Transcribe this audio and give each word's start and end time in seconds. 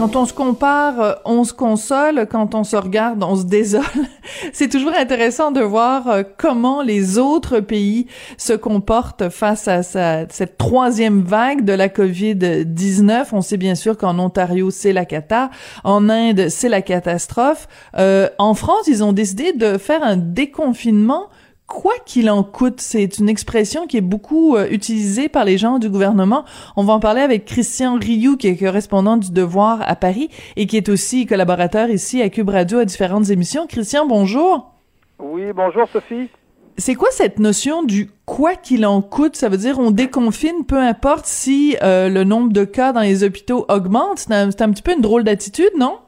Quand 0.00 0.16
on 0.16 0.24
se 0.24 0.32
compare, 0.32 0.98
euh, 0.98 1.12
on 1.26 1.44
se 1.44 1.52
console. 1.52 2.26
Quand 2.30 2.54
on 2.54 2.64
se 2.64 2.74
regarde, 2.74 3.22
on 3.22 3.36
se 3.36 3.44
désole. 3.44 3.82
C'est 4.54 4.70
toujours 4.70 4.94
intéressant 4.98 5.50
de 5.50 5.60
voir 5.60 6.08
euh, 6.08 6.22
comment 6.38 6.80
les 6.80 7.18
autres 7.18 7.60
pays 7.60 8.06
se 8.38 8.54
comportent 8.54 9.28
face 9.28 9.68
à 9.68 9.82
cette 9.82 10.56
troisième 10.56 11.20
vague 11.20 11.66
de 11.66 11.74
la 11.74 11.88
COVID-19. 11.88 13.26
On 13.32 13.42
sait 13.42 13.58
bien 13.58 13.74
sûr 13.74 13.98
qu'en 13.98 14.18
Ontario, 14.18 14.70
c'est 14.70 14.94
la 14.94 15.04
cata. 15.04 15.50
En 15.84 16.08
Inde, 16.08 16.48
c'est 16.48 16.70
la 16.70 16.80
catastrophe. 16.80 17.68
Euh, 17.98 18.30
en 18.38 18.54
France, 18.54 18.86
ils 18.86 19.04
ont 19.04 19.12
décidé 19.12 19.52
de 19.52 19.76
faire 19.76 20.02
un 20.02 20.16
déconfinement 20.16 21.28
quoi 21.70 21.94
qu'il 22.04 22.28
en 22.28 22.42
coûte. 22.42 22.80
C'est 22.80 23.18
une 23.18 23.28
expression 23.28 23.86
qui 23.86 23.96
est 23.96 24.02
beaucoup 24.02 24.56
euh, 24.56 24.66
utilisée 24.70 25.28
par 25.28 25.44
les 25.44 25.56
gens 25.56 25.78
du 25.78 25.88
gouvernement. 25.88 26.44
On 26.76 26.82
va 26.82 26.92
en 26.92 27.00
parler 27.00 27.22
avec 27.22 27.44
Christian 27.44 27.94
Rioux, 27.94 28.36
qui 28.36 28.48
est 28.48 28.56
correspondant 28.56 29.16
du 29.16 29.30
Devoir 29.30 29.78
à 29.86 29.94
Paris 29.94 30.28
et 30.56 30.66
qui 30.66 30.76
est 30.76 30.88
aussi 30.88 31.26
collaborateur 31.26 31.88
ici 31.88 32.20
à 32.20 32.28
Cube 32.28 32.48
Radio 32.50 32.80
à 32.80 32.84
différentes 32.84 33.30
émissions. 33.30 33.68
Christian, 33.68 34.04
bonjour. 34.04 34.72
Oui, 35.20 35.52
bonjour 35.54 35.88
Sophie. 35.92 36.28
C'est 36.76 36.96
quoi 36.96 37.08
cette 37.12 37.38
notion 37.38 37.84
du 37.84 38.10
quoi 38.26 38.56
qu'il 38.56 38.84
en 38.84 39.00
coûte? 39.00 39.36
Ça 39.36 39.48
veut 39.48 39.56
dire 39.56 39.78
on 39.78 39.92
déconfine, 39.92 40.64
peu 40.66 40.78
importe 40.78 41.26
si 41.26 41.76
euh, 41.82 42.08
le 42.08 42.24
nombre 42.24 42.52
de 42.52 42.64
cas 42.64 42.92
dans 42.92 43.00
les 43.00 43.22
hôpitaux 43.22 43.64
augmente. 43.68 44.18
C'est 44.18 44.32
un, 44.32 44.48
un 44.48 44.70
petit 44.72 44.82
peu 44.82 44.92
une 44.92 45.02
drôle 45.02 45.22
d'attitude, 45.22 45.70
non? 45.78 45.98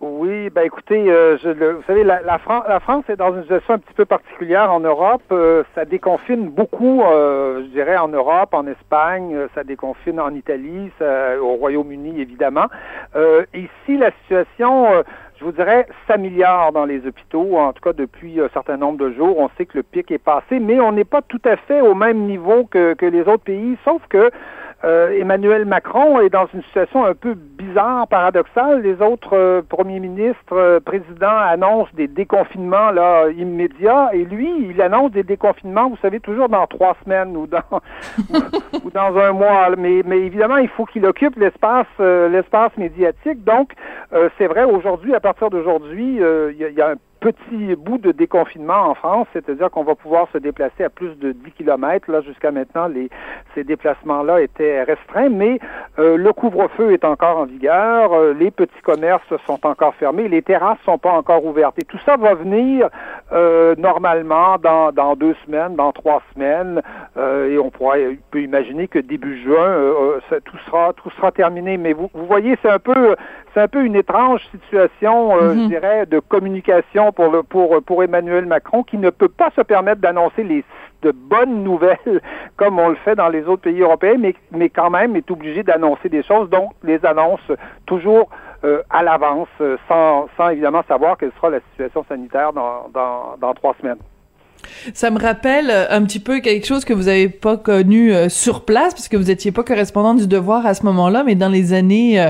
Oui, 0.00 0.48
ben 0.50 0.62
écoutez, 0.62 1.10
euh, 1.10 1.36
je, 1.38 1.48
vous 1.48 1.82
savez, 1.88 2.04
la, 2.04 2.22
la, 2.22 2.38
la, 2.68 2.78
France 2.78 3.04
est 3.08 3.16
dans 3.16 3.34
une 3.34 3.42
situation 3.42 3.74
un 3.74 3.78
petit 3.78 3.94
peu 3.94 4.04
particulière 4.04 4.72
en 4.72 4.78
Europe. 4.78 5.24
Euh, 5.32 5.64
ça 5.74 5.84
déconfine 5.84 6.50
beaucoup, 6.50 7.02
euh, 7.02 7.62
je 7.64 7.70
dirais, 7.70 7.96
en 7.96 8.06
Europe, 8.06 8.54
en 8.54 8.68
Espagne, 8.68 9.36
ça 9.56 9.64
déconfine 9.64 10.20
en 10.20 10.32
Italie, 10.34 10.92
au 11.42 11.54
Royaume-Uni, 11.54 12.20
évidemment. 12.20 12.66
ici, 13.52 13.96
la 13.98 14.12
situation, 14.22 14.86
je 15.36 15.44
vous 15.44 15.50
dirais, 15.50 15.88
s'améliore 16.06 16.70
dans 16.70 16.84
les 16.84 17.04
hôpitaux, 17.04 17.58
en 17.58 17.72
tout 17.72 17.82
cas 17.82 17.92
depuis 17.92 18.40
un 18.40 18.48
certain 18.50 18.76
nombre 18.76 18.98
de 18.98 19.10
jours. 19.14 19.36
On 19.40 19.50
sait 19.58 19.66
que 19.66 19.78
le 19.78 19.82
pic 19.82 20.12
est 20.12 20.18
passé, 20.18 20.60
mais 20.60 20.78
on 20.78 20.92
n'est 20.92 21.04
pas 21.04 21.22
tout 21.22 21.42
à 21.44 21.56
fait 21.56 21.80
au 21.80 21.96
même 21.96 22.18
niveau 22.18 22.66
que, 22.70 22.94
que 22.94 23.06
les 23.06 23.22
autres 23.22 23.42
pays, 23.42 23.76
sauf 23.84 24.00
que 24.08 24.30
euh, 24.84 25.10
Emmanuel 25.18 25.64
Macron 25.64 26.20
est 26.20 26.30
dans 26.30 26.46
une 26.54 26.62
situation 26.62 27.04
un 27.04 27.14
peu 27.14 27.34
bizarre, 27.34 28.06
paradoxale. 28.06 28.82
Les 28.82 29.02
autres 29.02 29.36
euh, 29.36 29.60
premiers 29.60 29.98
ministres, 29.98 30.52
euh, 30.52 30.78
présidents 30.78 31.36
annoncent 31.36 31.90
des 31.94 32.06
déconfinements 32.06 32.92
là 32.92 33.28
immédiats, 33.30 34.10
et 34.12 34.24
lui, 34.24 34.48
il 34.70 34.80
annonce 34.80 35.10
des 35.10 35.24
déconfinements, 35.24 35.88
vous 35.88 35.98
savez, 36.00 36.20
toujours 36.20 36.48
dans 36.48 36.64
trois 36.68 36.96
semaines 37.04 37.36
ou 37.36 37.48
dans 37.48 37.80
ou, 38.84 38.90
dans 38.90 39.18
un 39.18 39.32
mois. 39.32 39.70
Mais, 39.76 40.02
mais 40.04 40.18
évidemment, 40.18 40.58
il 40.58 40.68
faut 40.68 40.84
qu'il 40.84 41.04
occupe 41.06 41.36
l'espace 41.36 41.86
l'espace 41.98 42.76
médiatique. 42.76 43.42
Donc, 43.44 43.72
c'est 44.38 44.46
vrai 44.46 44.64
aujourd'hui, 44.64 45.14
à 45.14 45.20
partir 45.20 45.50
d'aujourd'hui, 45.50 46.20
il 46.20 46.72
y, 46.76 46.80
a 46.80 46.90
un 46.90 46.96
petit 47.20 47.74
bout 47.76 47.98
de 47.98 48.12
déconfinement 48.12 48.88
en 48.90 48.94
France, 48.94 49.26
c'est-à-dire 49.32 49.70
qu'on 49.70 49.84
va 49.84 49.94
pouvoir 49.94 50.28
se 50.32 50.38
déplacer 50.38 50.84
à 50.84 50.90
plus 50.90 51.18
de 51.18 51.32
10 51.32 51.52
km. 51.52 52.10
Là, 52.10 52.20
jusqu'à 52.20 52.50
maintenant, 52.50 52.86
les, 52.86 53.10
ces 53.54 53.64
déplacements-là 53.64 54.40
étaient 54.40 54.82
restreints, 54.82 55.28
mais 55.28 55.58
euh, 55.98 56.16
le 56.16 56.32
couvre-feu 56.32 56.92
est 56.92 57.04
encore 57.04 57.38
en 57.38 57.44
vigueur, 57.44 58.12
euh, 58.12 58.34
les 58.34 58.50
petits 58.50 58.80
commerces 58.82 59.22
sont 59.46 59.66
encore 59.66 59.94
fermés, 59.96 60.28
les 60.28 60.42
terrasses 60.42 60.78
sont 60.84 60.98
pas 60.98 61.12
encore 61.12 61.44
ouvertes. 61.44 61.78
Et 61.78 61.84
tout 61.84 61.98
ça 62.04 62.16
va 62.16 62.34
venir 62.34 62.88
euh, 63.32 63.74
normalement 63.76 64.56
dans, 64.58 64.92
dans 64.92 65.16
deux 65.16 65.34
semaines, 65.44 65.76
dans 65.76 65.92
trois 65.92 66.22
semaines, 66.34 66.80
et 67.18 67.58
on 67.58 67.70
pourrait 67.70 68.16
peut 68.30 68.42
imaginer 68.42 68.86
que 68.86 69.00
début 69.00 69.42
juin, 69.42 69.92
tout 70.44 70.58
sera 70.66 70.92
tout 70.92 71.10
sera 71.10 71.32
terminé. 71.32 71.76
Mais 71.76 71.92
vous, 71.92 72.08
vous 72.14 72.26
voyez, 72.26 72.56
c'est 72.62 72.70
un 72.70 72.78
peu 72.78 73.16
c'est 73.54 73.60
un 73.60 73.66
peu 73.68 73.84
une 73.84 73.96
étrange 73.96 74.42
situation, 74.52 75.32
je 75.40 75.46
mhm. 75.46 75.68
dirais, 75.68 76.06
de 76.06 76.20
communication 76.20 77.07
pour, 77.12 78.02
Emmanuel 78.02 78.46
Macron 78.46 78.82
qui 78.82 78.98
ne 78.98 79.10
peut 79.10 79.28
pas 79.28 79.50
se 79.56 79.60
permettre 79.62 80.00
d'annoncer 80.00 80.44
les 80.44 80.64
de 81.02 81.12
bonnes 81.12 81.62
nouvelles 81.62 81.96
comme 82.56 82.78
on 82.78 82.88
le 82.88 82.96
fait 82.96 83.14
dans 83.14 83.28
les 83.28 83.44
autres 83.44 83.62
pays 83.62 83.80
européens, 83.80 84.16
mais, 84.18 84.34
mais 84.50 84.68
quand 84.68 84.90
même 84.90 85.14
est 85.16 85.30
obligé 85.30 85.62
d'annoncer 85.62 86.08
des 86.08 86.22
choses, 86.22 86.50
donc 86.50 86.72
les 86.82 87.04
annonce 87.06 87.40
toujours 87.86 88.28
euh, 88.64 88.82
à 88.90 89.04
l'avance, 89.04 89.46
euh, 89.60 89.76
sans, 89.86 90.26
sans 90.36 90.48
évidemment 90.48 90.82
savoir 90.88 91.16
quelle 91.16 91.30
sera 91.36 91.50
la 91.50 91.60
situation 91.70 92.04
sanitaire 92.08 92.52
dans, 92.52 92.88
dans, 92.92 93.54
trois 93.54 93.76
semaines. 93.80 93.98
Ça 94.92 95.12
me 95.12 95.20
rappelle 95.20 95.70
euh, 95.70 95.86
un 95.90 96.02
petit 96.02 96.18
peu 96.18 96.40
quelque 96.40 96.66
chose 96.66 96.84
que 96.84 96.92
vous 96.92 97.06
avez 97.06 97.28
pas 97.28 97.56
connu 97.56 98.12
sur 98.28 98.64
place, 98.64 98.94
parce 98.94 99.06
que 99.06 99.16
vous 99.16 99.30
étiez 99.30 99.52
pas 99.52 99.62
correspondant 99.62 100.14
du 100.14 100.26
devoir 100.26 100.66
à 100.66 100.74
ce 100.74 100.84
moment-là, 100.86 101.22
mais 101.22 101.36
dans 101.36 101.48
les 101.48 101.72
années 101.72 102.28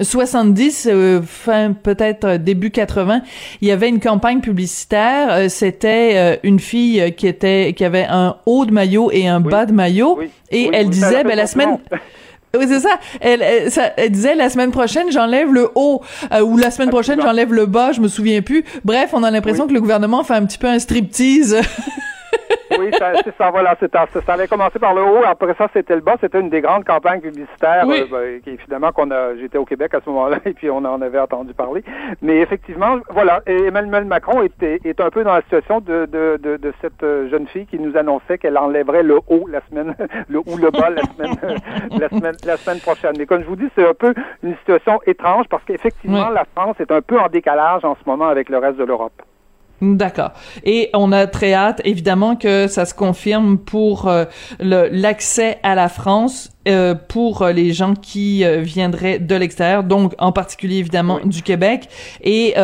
70, 0.00 0.88
euh, 0.90 1.22
fin 1.22 1.72
peut-être 1.72 2.24
euh, 2.24 2.38
début 2.38 2.70
80, 2.70 3.22
il 3.60 3.68
y 3.68 3.70
avait 3.70 3.88
une 3.88 4.00
campagne 4.00 4.40
publicitaire. 4.40 5.28
Euh, 5.30 5.48
c'était 5.48 6.40
une 6.42 6.58
fille 6.58 7.14
qui 7.16 7.26
était 7.26 7.74
qui 7.76 7.84
avait 7.84 8.06
un 8.08 8.36
haut 8.46 8.66
de 8.66 8.72
maillot 8.72 9.10
et 9.12 9.28
un 9.28 9.40
bas 9.40 9.66
de 9.66 9.72
maillot, 9.72 10.18
et 10.50 10.70
elle 10.72 10.90
disait, 10.90 11.24
ben 11.24 11.36
la 11.36 11.46
semaine. 11.46 11.78
Oui, 12.56 12.66
c'est 12.68 12.78
ça. 12.78 13.00
Elle, 13.20 13.42
elle, 13.42 14.12
disait 14.12 14.36
la 14.36 14.48
semaine 14.48 14.70
prochaine, 14.70 15.10
j'enlève 15.10 15.52
le 15.52 15.70
haut, 15.74 16.02
ou 16.40 16.56
la 16.56 16.70
semaine 16.70 16.88
prochaine, 16.88 17.20
j'enlève 17.20 17.52
le 17.52 17.66
bas, 17.66 17.90
je 17.90 18.00
me 18.00 18.06
souviens 18.06 18.42
plus. 18.42 18.64
Bref, 18.84 19.10
on 19.12 19.24
a 19.24 19.32
l'impression 19.32 19.66
que 19.66 19.72
le 19.72 19.80
gouvernement 19.80 20.22
fait 20.22 20.34
un 20.34 20.46
petit 20.46 20.58
peu 20.58 20.68
un 20.68 20.78
striptease 20.78 21.56
oui, 22.78 22.90
c'est 23.24 23.36
ça, 23.36 23.50
voilà, 23.50 23.76
ça, 23.80 24.06
ça 24.24 24.32
avait 24.34 24.48
commencé 24.48 24.78
par 24.78 24.94
le 24.94 25.02
haut, 25.02 25.22
après 25.26 25.54
ça, 25.54 25.68
c'était 25.72 25.94
le 25.94 26.00
bas, 26.00 26.16
c'était 26.20 26.40
une 26.40 26.50
des 26.50 26.60
grandes 26.60 26.84
campagnes 26.84 27.20
publicitaires, 27.20 27.84
euh, 27.88 28.06
ben, 28.10 28.40
qui, 28.42 28.50
évidemment, 28.50 28.92
qu'on 28.92 29.10
a, 29.10 29.36
j'étais 29.36 29.58
au 29.58 29.64
Québec 29.64 29.94
à 29.94 30.00
ce 30.04 30.10
moment-là, 30.10 30.38
et 30.44 30.52
puis 30.52 30.70
on 30.70 30.78
en 30.78 31.00
avait 31.02 31.18
entendu 31.18 31.54
parler. 31.54 31.84
Mais 32.22 32.38
effectivement, 32.38 32.98
voilà, 33.10 33.40
Emmanuel 33.46 34.04
Macron 34.04 34.42
est, 34.42 34.62
est 34.62 35.00
un 35.00 35.10
peu 35.10 35.24
dans 35.24 35.34
la 35.34 35.42
situation 35.42 35.80
de, 35.80 36.06
de, 36.06 36.38
de, 36.42 36.56
de 36.56 36.72
cette 36.80 37.02
euh, 37.02 37.28
jeune 37.30 37.46
fille 37.48 37.66
qui 37.66 37.78
nous 37.78 37.96
annonçait 37.96 38.38
qu'elle 38.38 38.58
enlèverait 38.58 39.02
le 39.02 39.18
haut 39.28 39.46
la 39.48 39.60
semaine, 39.68 39.94
le 40.28 40.38
ou 40.38 40.56
le 40.56 40.70
bas 40.70 40.90
la 40.90 41.02
semaine, 41.02 41.60
la 41.98 42.08
semaine, 42.08 42.36
la 42.44 42.56
semaine 42.56 42.80
prochaine. 42.80 43.14
Mais 43.18 43.26
comme 43.26 43.42
je 43.42 43.48
vous 43.48 43.56
dis, 43.56 43.68
c'est 43.74 43.86
un 43.86 43.94
peu 43.94 44.14
une 44.42 44.56
situation 44.56 45.00
étrange 45.06 45.46
parce 45.48 45.64
qu'effectivement, 45.64 46.30
la 46.30 46.44
France 46.54 46.76
est 46.80 46.90
un 46.90 47.02
peu 47.02 47.18
en 47.18 47.28
décalage 47.28 47.84
en 47.84 47.94
ce 47.94 48.08
moment 48.08 48.28
avec 48.28 48.48
le 48.48 48.58
reste 48.58 48.78
de 48.78 48.84
l'Europe. 48.84 49.22
D'accord. 49.92 50.32
Et 50.64 50.90
on 50.94 51.12
a 51.12 51.26
très 51.26 51.52
hâte, 51.52 51.80
évidemment, 51.84 52.36
que 52.36 52.66
ça 52.66 52.86
se 52.86 52.94
confirme 52.94 53.58
pour 53.58 54.08
euh, 54.08 54.24
l'accès 54.60 55.58
à 55.62 55.74
la 55.74 55.88
France 55.88 56.50
euh, 56.66 56.94
pour 56.94 57.46
les 57.46 57.72
gens 57.72 57.94
qui 57.94 58.44
euh, 58.44 58.60
viendraient 58.60 59.18
de 59.18 59.34
l'extérieur, 59.34 59.84
donc 59.84 60.14
en 60.18 60.32
particulier 60.32 60.78
évidemment 60.78 61.20
du 61.24 61.42
Québec. 61.42 61.88
Et 62.22 62.54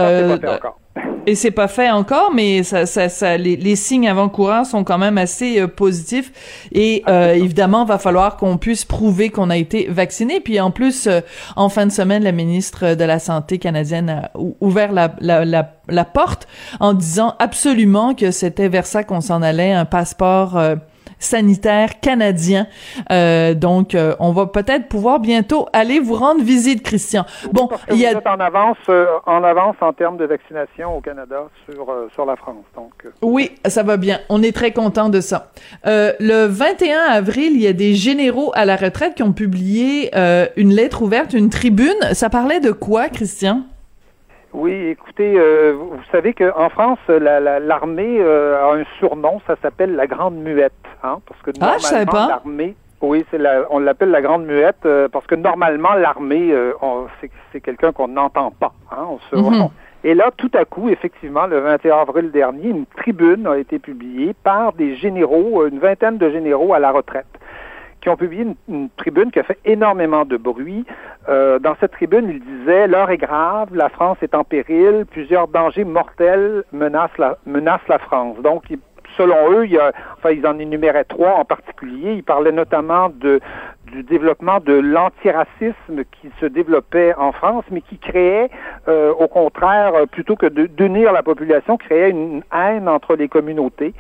et 1.27 1.35
c'est 1.35 1.51
pas 1.51 1.69
fait 1.69 1.91
encore, 1.91 2.33
mais 2.35 2.63
ça, 2.63 2.87
ça, 2.87 3.09
ça 3.09 3.37
les, 3.37 3.57
les, 3.57 3.77
signes 3.77 4.09
avant-coureurs 4.09 4.67
sont 4.67 4.85
quand 4.85 4.99
même 4.99 5.19
assez 5.19 5.61
euh, 5.61 5.69
positifs. 5.69 6.33
Et 6.73 7.03
euh, 7.09 7.35
évidemment, 7.35 7.85
va 7.85 7.99
falloir 7.99 8.37
qu'on 8.37 8.57
puisse 8.57 8.85
prouver 8.85 9.31
qu'on 9.31 9.51
a 9.51 9.57
été 9.57 9.87
vacciné. 9.89 10.41
Puis 10.41 10.61
en 10.61 10.71
plus, 10.71 11.07
euh, 11.07 11.21
en 11.57 11.69
fin 11.69 11.87
de 11.87 11.93
semaine, 11.93 12.25
la 12.25 12.33
ministre 12.33 12.95
de 12.95 13.05
la 13.05 13.19
Santé 13.19 13.59
canadienne 13.59 14.11
a 14.11 14.31
ouvert 14.61 14.93
la, 14.93 15.15
la, 15.21 15.45
la, 15.45 15.73
la 15.89 16.05
porte 16.05 16.49
en 16.81 16.95
disant 16.95 17.35
absolument 17.39 18.15
que 18.15 18.31
c'était 18.31 18.69
vers 18.69 18.87
ça 18.87 19.05
qu'on 19.05 19.21
s'en 19.21 19.43
allait, 19.43 19.73
un 19.73 19.85
passeport 19.85 20.59
sanitaire 21.19 22.01
canadien. 22.01 22.67
Euh, 23.13 23.55
donc, 23.55 23.95
euh, 23.95 24.15
on 24.19 24.33
va 24.33 24.47
peut-être 24.47 24.89
pouvoir 24.89 25.21
bientôt 25.21 25.69
aller 25.73 26.01
vous 26.01 26.15
rendre 26.15 26.43
visite, 26.43 26.83
Christian. 26.83 27.25
Bon, 27.53 27.69
il 27.91 27.99
y 27.99 28.07
a... 28.07 28.15
Vous 28.15 28.21
en 28.27 28.41
avance, 28.41 28.79
euh, 28.89 29.07
en 29.27 29.45
avance 29.45 29.77
en 29.81 29.93
termes 29.93 30.17
de 30.17 30.25
vaccination 30.25 30.97
au 30.97 31.01
Canada 31.01 31.45
sur 31.71 31.87
sur 32.15 32.25
la 32.25 32.37
France. 32.37 32.65
Donc. 32.75 32.93
Oui, 33.23 33.53
ça 33.67 33.83
va 33.83 33.97
bien. 33.97 34.21
On 34.29 34.43
est 34.43 34.55
très 34.55 34.73
content 34.73 35.09
de 35.09 35.21
ça. 35.21 35.51
le 35.85 36.47
21 36.47 36.99
avril, 37.11 37.53
il 37.55 37.63
y 37.63 37.67
a 37.67 37.73
des 37.73 37.95
généraux 37.95 38.51
à 38.55 38.65
la 38.65 38.77
retraite 38.77 39.15
qui 39.15 39.23
ont 39.23 39.33
publié 39.33 40.11
une 40.57 40.73
lettre 40.73 41.03
ouverte, 41.03 41.33
une 41.35 41.51
tribune. 41.51 41.89
Ça 42.13 42.31
parlait 42.31 42.61
de 42.61 42.73
quoi, 42.73 43.09
Christian? 43.09 43.63
Oui, 44.53 44.73
écoutez, 44.73 45.35
euh, 45.39 45.75
vous 45.77 46.03
savez 46.11 46.35
qu'en 46.35 46.69
France, 46.71 46.99
l'armée 47.09 48.19
euh, 48.21 48.61
a 48.61 48.75
un 48.75 48.85
surnom, 48.99 49.41
ça 49.47 49.55
s'appelle 49.63 49.95
la 49.95 50.09
Grande 50.09 50.37
Muette, 50.37 50.73
hein, 51.05 51.19
parce 51.27 51.41
que 51.43 51.53
ah, 51.61 51.77
normalement 51.79 52.29
l'armée, 52.29 52.75
oui, 53.01 53.25
c'est 53.31 53.41
on 53.71 53.79
l'appelle 53.79 54.11
la 54.11 54.21
Grande 54.21 54.45
Muette 54.45 54.85
euh, 54.87 55.09
parce 55.09 55.27
que 55.27 55.37
normalement 55.37 55.95
l'armée, 55.95 56.53
c'est 57.53 57.61
quelqu'un 57.61 57.93
qu'on 57.93 58.09
n'entend 58.09 58.51
pas, 58.51 58.73
hein, 58.91 59.07
on 59.09 59.19
se, 59.31 59.37
mhm. 59.37 59.69
Et 60.03 60.15
là, 60.15 60.31
tout 60.37 60.51
à 60.55 60.65
coup, 60.65 60.89
effectivement, 60.89 61.47
le 61.47 61.61
21 61.61 61.99
avril 61.99 62.31
dernier, 62.31 62.69
une 62.71 62.87
tribune 62.87 63.47
a 63.47 63.59
été 63.59 63.79
publiée 63.79 64.35
par 64.43 64.73
des 64.73 64.97
généraux, 64.97 65.67
une 65.67 65.79
vingtaine 65.79 66.17
de 66.17 66.31
généraux 66.31 66.73
à 66.73 66.79
la 66.79 66.91
retraite 66.91 67.27
qui 68.01 68.09
ont 68.09 68.17
publié 68.17 68.47
une, 68.69 68.89
tribune 68.97 69.31
qui 69.31 69.39
a 69.39 69.43
fait 69.43 69.59
énormément 69.65 70.25
de 70.25 70.37
bruit. 70.37 70.85
Euh, 71.29 71.59
dans 71.59 71.77
cette 71.81 71.93
tribune, 71.93 72.29
ils 72.29 72.41
disaient 72.41 72.87
l'heure 72.87 73.11
est 73.11 73.19
grave, 73.19 73.69
la 73.75 73.89
France 73.89 74.19
est 74.23 74.35
en 74.35 74.45
péril, 74.45 75.05
plusieurs 75.11 75.49
dangers 75.49 75.85
mortels 75.85 76.65
menacent 76.73 77.19
la, 77.19 77.99
France. 77.99 78.39
Donc, 78.43 78.65
selon 79.17 79.53
eux, 79.53 79.67
enfin, 80.19 80.31
ils 80.31 80.47
en 80.47 80.59
énuméraient 80.59 81.05
trois 81.05 81.35
en 81.35 81.45
particulier. 81.45 82.15
Ils 82.15 82.23
parlaient 82.23 82.53
notamment 82.53 83.11
du 83.11 84.03
développement 84.05 84.61
de 84.61 84.73
l'antiracisme 84.73 86.05
qui 86.13 86.31
se 86.41 86.47
développait 86.47 87.13
en 87.15 87.33
France, 87.33 87.65
mais 87.71 87.81
qui 87.81 87.99
créait, 87.99 88.51
euh, 88.89 89.13
au 89.13 89.29
contraire, 89.29 89.93
plutôt 90.11 90.37
que 90.37 90.47
d'unir 90.47 91.13
la 91.13 91.23
population, 91.23 91.77
créait 91.77 92.11
une 92.11 92.43
haine 92.55 92.89
entre 92.89 93.17
les 93.17 93.29
communautés. 93.29 93.95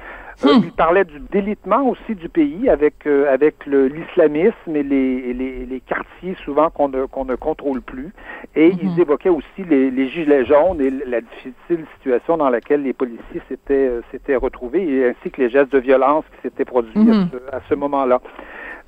Euh, 0.45 0.55
hmm. 0.55 0.63
il 0.65 0.73
parlait 0.73 1.05
du 1.05 1.21
délitement 1.31 1.87
aussi 1.89 2.15
du 2.15 2.29
pays 2.29 2.69
avec 2.69 3.07
euh, 3.07 3.33
avec 3.33 3.67
l'islamisme 3.67 4.75
et 4.75 4.83
les, 4.83 5.35
les, 5.35 5.67
les, 5.67 5.81
quartiers 5.81 6.35
souvent 6.45 6.71
qu'on 6.71 6.89
ne 6.89 7.05
qu'on 7.07 7.25
ne 7.27 7.35
contrôle 7.35 7.83
plus. 7.83 8.13
Et 8.57 8.69
ils 8.69 8.97
hmm. 8.97 9.01
évoquaient 9.01 9.29
aussi 9.29 9.65
les, 9.69 9.91
les 9.91 10.09
gilets 10.09 10.47
jaunes 10.47 10.81
et 10.81 10.91
la 10.91 11.21
difficile 11.21 11.85
situation 11.97 12.39
dans 12.39 12.49
laquelle 12.49 12.83
les 12.83 12.93
policiers 12.95 13.43
s'étaient 13.49 13.91
s'étaient 14.11 14.37
retrouvés, 14.37 15.11
ainsi 15.11 15.31
que 15.31 15.43
les 15.43 15.51
gestes 15.51 15.73
de 15.73 15.79
violence 15.79 16.25
qui 16.35 16.49
s'étaient 16.49 16.65
produits 16.65 17.11
à 17.11 17.15
hmm. 17.15 17.29
ce, 17.33 17.57
à 17.57 17.61
ce 17.69 17.75
moment-là. 17.75 18.21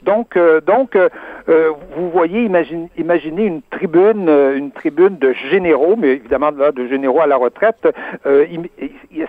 Donc, 0.05 0.37
euh, 0.37 0.61
donc, 0.61 0.97
euh, 0.97 1.09
euh, 1.49 1.71
vous 1.97 2.11
voyez, 2.11 2.43
imaginez, 2.43 2.89
imaginez 2.99 3.45
une 3.45 3.63
tribune, 3.63 4.29
une 4.29 4.73
tribune 4.73 5.19
de 5.19 5.33
généraux, 5.51 5.97
mais 5.97 6.13
évidemment 6.13 6.51
là, 6.51 6.73
de 6.73 6.87
généraux 6.87 7.21
à 7.21 7.27
la 7.27 7.37
retraite. 7.37 7.89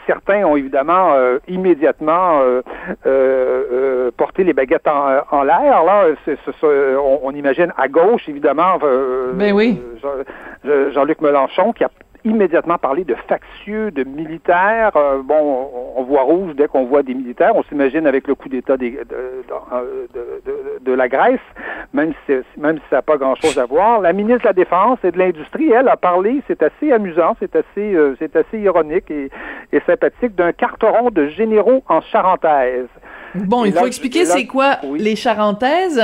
certains 0.08 0.44
ont 0.46 0.56
évidemment 0.56 1.16
immédiatement 1.48 2.42
porté 4.18 4.44
les 4.44 4.54
baguettes 4.54 4.88
en, 4.88 5.44
l'air. 5.44 5.84
Là, 5.84 6.08
on, 6.64 7.20
on, 7.24 7.32
imagine 7.32 7.72
à 7.78 7.88
gauche, 7.88 8.28
évidemment. 8.28 8.80
ben 9.34 9.54
oui. 9.54 9.80
Jean-Luc 10.94 11.22
Mélenchon 11.22 11.74
qui 11.74 11.84
a 11.84 11.90
immédiatement 12.26 12.78
parler 12.78 13.04
de 13.04 13.16
factieux, 13.28 13.92
de 13.92 14.04
militaires. 14.04 14.92
Euh, 14.96 15.22
bon, 15.24 15.70
on, 15.96 16.04
voit 16.04 16.24
rouge 16.24 16.56
dès 16.56 16.68
qu'on 16.68 16.86
voit 16.86 17.04
des 17.04 17.14
militaires. 17.14 17.56
On 17.56 17.64
s'imagine 17.64 18.08
avec 18.08 18.28
le 18.28 18.36
coup 18.36 18.50
d'État 18.50 18.78
de, 18.78 18.92
de, 20.82 20.94
la 20.94 21.08
Grèce, 21.08 21.40
même 21.94 22.14
si, 22.26 22.34
même 22.58 22.78
si 22.78 22.84
ça 22.90 22.98
n'a 22.98 23.02
pas 23.02 23.18
grand-chose 23.18 23.58
à 23.58 23.66
voir. 23.66 24.02
La 24.02 24.14
ministre 24.14 24.44
de 24.44 24.48
la 24.48 24.54
Défense 24.54 25.00
et 25.04 25.12
de 25.12 25.18
l'Industrie, 25.18 25.72
elle, 25.72 25.88
a 25.88 25.98
parlé, 25.98 26.42
c'est 26.48 26.62
assez 26.64 26.92
amusant, 26.92 27.36
c'est 27.40 27.56
assez, 27.56 27.94
euh, 27.96 28.16
c'est 28.20 28.36
assez 28.36 28.60
ironique 28.60 29.10
et, 29.12 29.30
et 29.72 29.80
sympathique, 29.82 30.36
d'un 30.36 30.52
carteron 30.52 31.10
de 31.10 31.28
généraux 31.28 31.84
en 31.88 32.02
charentaise. 32.02 32.88
Bon, 33.36 33.66
il 33.66 33.74
faut 33.74 33.86
expliquer 33.86 34.26
c'est 34.26 34.46
quoi 34.46 34.78
les 34.96 35.16
charentaises. 35.16 36.02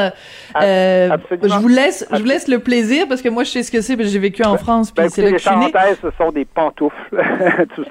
Euh, 0.61 1.17
je 1.43 1.59
vous 1.59 1.67
laisse, 1.67 2.05
je 2.11 2.17
vous 2.17 2.25
laisse 2.25 2.47
le 2.47 2.59
plaisir 2.59 3.07
parce 3.07 3.21
que 3.21 3.29
moi 3.29 3.43
je 3.43 3.51
sais 3.51 3.63
ce 3.63 3.71
que 3.71 3.81
c'est, 3.81 3.95
parce 3.95 4.07
que 4.07 4.13
j'ai 4.13 4.19
vécu 4.19 4.43
en 4.43 4.53
ben, 4.53 4.57
France 4.57 4.91
puis 4.91 5.03
ben, 5.03 5.09
c'est 5.09 5.21
là 5.21 5.29
que 5.29 5.33
Les 5.33 5.39
charentaises, 5.39 5.97
ce 6.01 6.09
sont 6.17 6.31
des 6.31 6.45
pantoufles, 6.45 6.95
tout, 7.75 7.83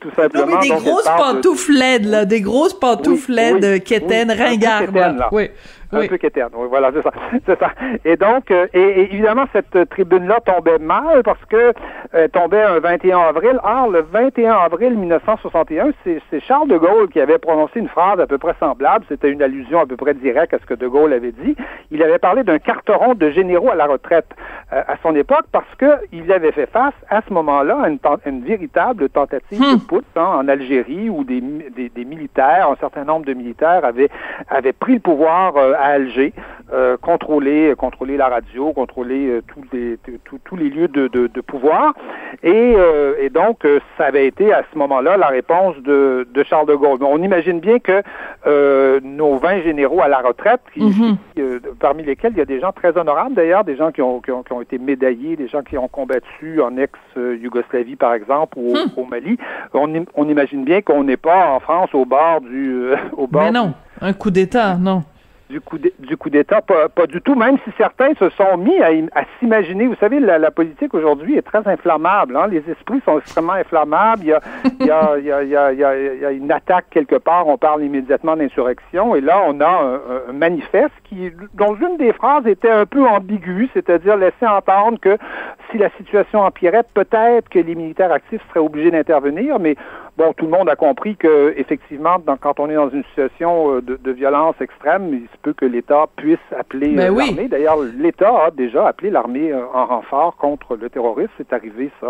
tout, 0.00 0.10
simplement. 0.14 0.46
Non, 0.46 0.58
mais 0.60 0.68
des 0.68 0.74
grosses 0.74 1.04
pantoufles 1.04 1.72
laides 1.72 2.06
là, 2.06 2.24
des 2.24 2.40
grosses 2.40 2.78
pantoufles 2.78 3.32
laides, 3.32 3.64
oui, 3.64 3.80
quétaines, 3.80 4.30
ringardes. 4.30 4.96
Oui 5.32 5.50
un 5.92 6.06
peu 6.06 6.16
qu'éterne. 6.16 6.50
Oui, 6.56 6.66
voilà, 6.68 6.90
c'est 6.92 7.02
ça. 7.02 7.12
c'est 7.46 7.58
ça. 7.58 7.70
Et 8.04 8.16
donc, 8.16 8.50
euh, 8.50 8.66
et, 8.72 9.02
évidemment, 9.02 9.44
cette 9.52 9.88
tribune-là 9.90 10.40
tombait 10.44 10.78
mal 10.78 11.22
parce 11.24 11.44
que 11.46 11.72
euh, 12.14 12.28
tombait 12.28 12.62
un 12.62 12.78
21 12.80 13.18
avril. 13.18 13.58
Or, 13.62 13.88
le 13.88 14.02
21 14.02 14.52
avril 14.52 14.96
1961, 14.96 15.90
c'est, 16.04 16.20
Charles 16.40 16.68
de 16.68 16.76
Gaulle 16.76 17.08
qui 17.08 17.20
avait 17.20 17.38
prononcé 17.38 17.80
une 17.80 17.88
phrase 17.88 18.20
à 18.20 18.26
peu 18.26 18.38
près 18.38 18.54
semblable. 18.60 19.04
C'était 19.08 19.30
une 19.30 19.42
allusion 19.42 19.80
à 19.80 19.86
peu 19.86 19.96
près 19.96 20.14
directe 20.14 20.54
à 20.54 20.58
ce 20.58 20.66
que 20.66 20.74
de 20.74 20.86
Gaulle 20.86 21.12
avait 21.12 21.32
dit. 21.32 21.56
Il 21.90 22.02
avait 22.02 22.18
parlé 22.18 22.42
d'un 22.44 22.58
carteron 22.58 23.14
de 23.14 23.30
généraux 23.30 23.70
à 23.70 23.74
la 23.74 23.86
retraite 23.86 24.26
euh, 24.72 24.82
à 24.86 24.96
son 25.02 25.14
époque 25.14 25.46
parce 25.52 25.66
qu'il 25.78 26.32
avait 26.32 26.52
fait 26.52 26.66
face 26.66 26.94
à 27.08 27.22
ce 27.26 27.32
moment-là 27.32 27.78
à 27.82 28.28
une, 28.28 28.44
véritable 28.44 29.08
tentative 29.08 29.58
de 29.58 29.76
hmm. 29.76 29.86
putsch 29.88 30.04
hein, 30.16 30.24
en 30.24 30.48
Algérie 30.48 31.08
où 31.10 31.24
des, 31.24 31.40
des, 31.40 32.04
militaires, 32.04 32.70
un 32.70 32.76
certain 32.76 33.04
nombre 33.04 33.26
de 33.26 33.34
militaires 33.34 33.84
avaient, 33.84 34.10
avaient 34.48 34.72
pris 34.72 34.94
le 34.94 35.00
pouvoir 35.00 35.56
à 35.76 35.86
Alger, 35.86 36.32
euh, 36.72 36.96
contrôler, 36.96 37.74
contrôler 37.78 38.16
la 38.16 38.28
radio, 38.28 38.72
contrôler 38.72 39.28
euh, 39.28 39.42
tous 39.46 39.62
les 39.72 39.98
tous 40.24 40.56
les 40.56 40.68
lieux 40.68 40.88
de, 40.88 41.06
de, 41.06 41.40
pouvoir. 41.40 41.94
Et, 42.42 42.74
euh, 42.76 43.14
et, 43.20 43.30
donc, 43.30 43.64
ça 43.96 44.06
avait 44.06 44.26
été 44.26 44.52
à 44.52 44.64
ce 44.72 44.78
moment-là 44.78 45.16
la 45.16 45.28
réponse 45.28 45.76
de, 45.76 46.26
de 46.28 46.42
Charles 46.42 46.66
de 46.66 46.74
Gaulle. 46.74 46.98
On 47.02 47.22
imagine 47.22 47.60
bien 47.60 47.78
que 47.78 48.02
nos 49.00 49.38
20 49.38 49.62
généraux 49.62 50.00
à 50.00 50.08
la 50.08 50.18
retraite, 50.18 50.60
mhm. 50.76 51.16
parmi 51.78 52.02
lesquels 52.02 52.32
il 52.32 52.38
y 52.38 52.42
a 52.42 52.46
des 52.46 52.58
gens 52.58 52.72
très 52.72 52.98
honorables 52.98 53.36
d'ailleurs, 53.36 53.62
des 53.62 53.76
gens 53.76 53.92
qui 53.92 54.02
ont, 54.02 54.20
qui 54.20 54.32
ont, 54.32 54.42
qui, 54.42 54.52
ont, 54.52 54.60
été 54.60 54.78
médaillés, 54.78 55.36
des 55.36 55.46
gens 55.46 55.62
qui 55.62 55.78
ont 55.78 55.88
combattu 55.88 56.60
en 56.60 56.76
ex-Yougoslavie 56.76 57.96
par 57.96 58.12
exemple 58.12 58.58
ou 58.58 58.74
au, 58.96 59.04
hmm. 59.04 59.08
Mali, 59.08 59.38
on, 59.72 60.04
on, 60.16 60.28
imagine 60.28 60.64
bien 60.64 60.82
qu'on 60.82 61.04
n'est 61.04 61.16
pas 61.16 61.46
en 61.46 61.60
France 61.60 61.90
au 61.94 62.04
bord 62.04 62.40
du... 62.40 62.90
au 63.16 63.28
bord 63.28 63.44
Mais 63.44 63.52
non, 63.52 63.72
un 64.00 64.12
coup 64.12 64.32
d'État, 64.32 64.76
non 64.76 65.04
du 65.48 65.60
coup 65.60 66.30
d'État, 66.30 66.60
pas, 66.60 66.88
pas, 66.88 67.06
du 67.06 67.20
tout, 67.20 67.34
même 67.34 67.56
si 67.64 67.70
certains 67.78 68.14
se 68.14 68.28
sont 68.30 68.56
mis 68.56 68.76
à, 68.78 68.88
à 69.14 69.24
s'imaginer. 69.38 69.86
Vous 69.86 69.96
savez, 69.96 70.18
la, 70.18 70.38
la 70.38 70.50
politique 70.50 70.92
aujourd'hui 70.94 71.36
est 71.36 71.42
très 71.42 71.66
inflammable. 71.66 72.36
Hein? 72.36 72.48
Les 72.48 72.62
esprits 72.68 73.00
sont 73.04 73.18
extrêmement 73.18 73.52
inflammables. 73.52 74.40
Il 74.80 74.86
y, 74.86 74.90
a, 74.90 75.16
il, 75.18 75.24
y 75.24 75.32
a, 75.32 75.42
il, 75.42 75.48
y 75.48 75.56
a, 75.56 75.72
il, 75.72 75.78
y 75.78 75.84
a, 75.84 75.96
il 76.14 76.20
y 76.20 76.24
a 76.24 76.30
une 76.30 76.52
attaque 76.52 76.86
quelque 76.90 77.16
part, 77.16 77.48
on 77.48 77.56
parle 77.56 77.82
immédiatement 77.82 78.36
d'insurrection, 78.36 79.16
et 79.16 79.20
là, 79.20 79.42
on 79.46 79.60
a 79.60 79.68
un, 79.68 79.94
un, 80.28 80.32
manifeste 80.32 80.92
qui, 81.04 81.32
dont 81.54 81.74
une 81.76 81.96
des 81.96 82.12
phrases 82.12 82.46
était 82.46 82.70
un 82.70 82.84
peu 82.84 83.06
ambiguë, 83.06 83.70
c'est-à-dire 83.72 84.16
laisser 84.16 84.46
entendre 84.46 84.98
que 85.00 85.16
si 85.70 85.78
la 85.78 85.90
situation 85.96 86.40
empirait, 86.40 86.84
peut-être 86.94 87.48
que 87.48 87.58
les 87.58 87.74
militaires 87.74 88.12
actifs 88.12 88.42
seraient 88.48 88.64
obligés 88.64 88.90
d'intervenir, 88.90 89.58
mais 89.58 89.76
bon, 90.16 90.32
tout 90.32 90.46
le 90.46 90.50
monde 90.50 90.68
a 90.68 90.76
compris 90.76 91.16
que 91.16 91.54
effectivement, 91.56 92.16
quand 92.40 92.58
on 92.60 92.70
est 92.70 92.74
dans 92.74 92.90
une 92.90 93.04
situation 93.04 93.76
euh, 93.76 93.82
de, 93.82 93.96
de 94.02 94.10
violence 94.10 94.54
extrême, 94.60 95.08
il 95.12 95.28
se 95.32 95.36
peut 95.42 95.52
que 95.52 95.64
l'État 95.64 96.06
puisse 96.16 96.38
appeler 96.58 96.88
ben 96.88 97.12
euh, 97.12 97.18
l'armée. 97.18 97.48
D'ailleurs, 97.48 97.78
l'État 97.98 98.44
a 98.46 98.50
déjà 98.50 98.88
appelé 98.88 99.10
l'armée 99.10 99.52
euh, 99.52 99.64
en 99.72 99.86
renfort 99.86 100.36
contre 100.36 100.76
le 100.76 100.88
terrorisme. 100.90 101.30
C'est 101.36 101.52
arrivé, 101.52 101.90
ça, 102.00 102.06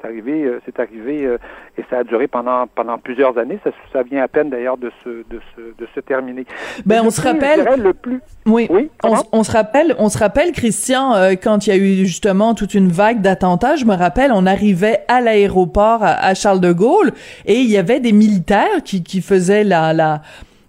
c'est 0.00 0.08
arrivé, 0.08 0.50
c'est 0.64 0.80
arrivé, 0.80 1.36
et 1.78 1.84
ça 1.90 1.98
a 1.98 2.04
duré 2.04 2.26
pendant 2.26 2.66
pendant 2.66 2.98
plusieurs 2.98 3.36
années. 3.38 3.58
Ça, 3.64 3.70
ça 3.92 4.02
vient 4.02 4.22
à 4.22 4.28
peine 4.28 4.50
d'ailleurs 4.50 4.76
de 4.76 4.90
se 5.02 5.08
de 5.08 5.40
se 5.54 5.60
de 5.60 5.88
se 5.94 6.00
terminer. 6.00 6.46
Ben, 6.86 7.02
on 7.04 7.10
se 7.10 7.20
rappelle. 7.20 7.64
Le 7.76 7.92
plus. 7.92 8.20
Oui. 8.46 8.66
oui 8.70 8.90
on, 9.02 9.14
on, 9.32 9.42
se 9.42 9.52
rappelle, 9.52 9.94
on 9.98 10.08
se 10.08 10.18
rappelle, 10.18 10.52
Christian, 10.52 11.12
quand 11.42 11.66
il 11.66 11.70
y 11.70 11.72
a 11.72 11.76
eu 11.76 12.06
justement 12.06 12.54
toute 12.54 12.74
une 12.74 12.88
vague 12.88 13.20
d'attentats. 13.20 13.76
Je 13.76 13.84
me 13.84 13.94
rappelle, 13.94 14.32
on 14.32 14.46
arrivait 14.46 15.00
à 15.08 15.20
l'aéroport 15.20 16.00
à 16.02 16.34
Charles 16.34 16.60
de 16.60 16.72
Gaulle 16.72 17.12
et 17.46 17.60
il 17.60 17.70
y 17.70 17.76
avait 17.76 18.00
des 18.00 18.12
militaires 18.12 18.82
qui, 18.84 19.02
qui 19.02 19.20
faisaient 19.20 19.64
la, 19.64 19.92
la 19.92 20.22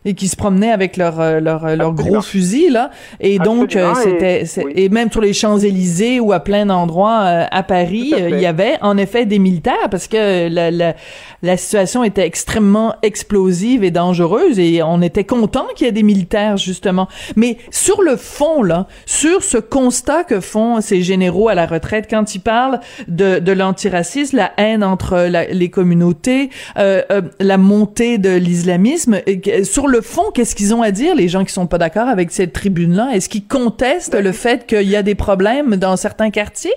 et 0.05 0.13
qui 0.13 0.27
se 0.27 0.35
promenaient 0.35 0.71
avec 0.71 0.97
leur 0.97 1.19
euh, 1.19 1.39
leur, 1.39 1.65
euh, 1.65 1.75
leur 1.75 1.93
gros 1.93 2.21
fusil 2.21 2.69
là. 2.69 2.91
Et 3.19 3.39
donc 3.39 3.75
euh, 3.75 3.93
c'était 3.95 4.43
et, 4.75 4.89
même 4.89 5.11
sur 5.11 5.21
les 5.21 5.33
Champs-Élysées 5.33 6.19
ou 6.19 6.31
à 6.31 6.39
plein 6.39 6.67
d'endroits 6.67 7.19
à 7.19 7.63
Paris 7.63 8.13
il 8.15 8.39
y 8.39 8.45
avait 8.45 8.75
en 8.81 8.97
effet 8.97 9.25
des 9.25 9.39
militaires 9.39 9.89
parce 9.89 10.07
que 10.07 10.47
la, 10.47 10.69
la, 10.71 10.95
la 11.41 11.57
situation 11.57 12.03
était 12.03 12.25
extrêmement 12.25 12.95
explosive 13.01 13.83
et 13.83 13.91
dangereuse 13.91 14.59
et 14.59 14.83
on 14.83 15.01
était 15.01 15.23
content 15.23 15.65
qu'il 15.75 15.87
y 15.87 15.89
ait 15.89 15.93
des 15.93 16.03
militaires 16.03 16.57
justement. 16.57 17.07
Mais 17.35 17.57
sur 17.71 18.01
le 18.01 18.15
fond 18.15 18.61
là 18.61 18.87
sur 19.05 19.43
ce 19.43 19.57
constat 19.57 20.23
que 20.23 20.39
font 20.39 20.81
ces 20.81 21.01
généraux 21.01 21.49
à 21.49 21.55
la 21.55 21.65
retraite 21.65 22.05
quand 22.09 22.35
ils 22.35 22.39
parlent 22.39 22.79
de 23.07 23.39
de 23.39 23.51
l'antiracisme 23.51 24.37
la 24.37 24.51
haine 24.57 24.83
entre 24.83 25.27
les 25.51 25.69
communautés 25.69 26.49
euh, 26.77 27.01
la 27.39 27.57
montée 27.57 28.17
de 28.17 28.35
l'islamisme 28.35 29.19
sur 29.63 29.87
le 29.87 29.94
le 29.95 30.01
fond, 30.01 30.31
qu'est-ce 30.33 30.55
qu'ils 30.55 30.75
ont 30.75 30.81
à 30.81 30.91
dire, 30.91 31.15
les 31.15 31.29
gens 31.29 31.45
qui 31.45 31.53
sont 31.53 31.67
pas 31.67 31.77
d'accord 31.77 32.09
avec 32.09 32.31
cette 32.31 32.51
tribune-là? 32.51 33.11
Est-ce 33.13 33.29
qu'ils 33.29 33.47
contestent 33.47 34.13
le 34.13 34.31
fait 34.33 34.67
qu'il 34.67 34.89
y 34.89 34.95
a 34.95 35.03
des 35.03 35.15
problèmes 35.15 35.77
dans 35.77 35.95
certains 35.95 36.31
quartiers? 36.31 36.73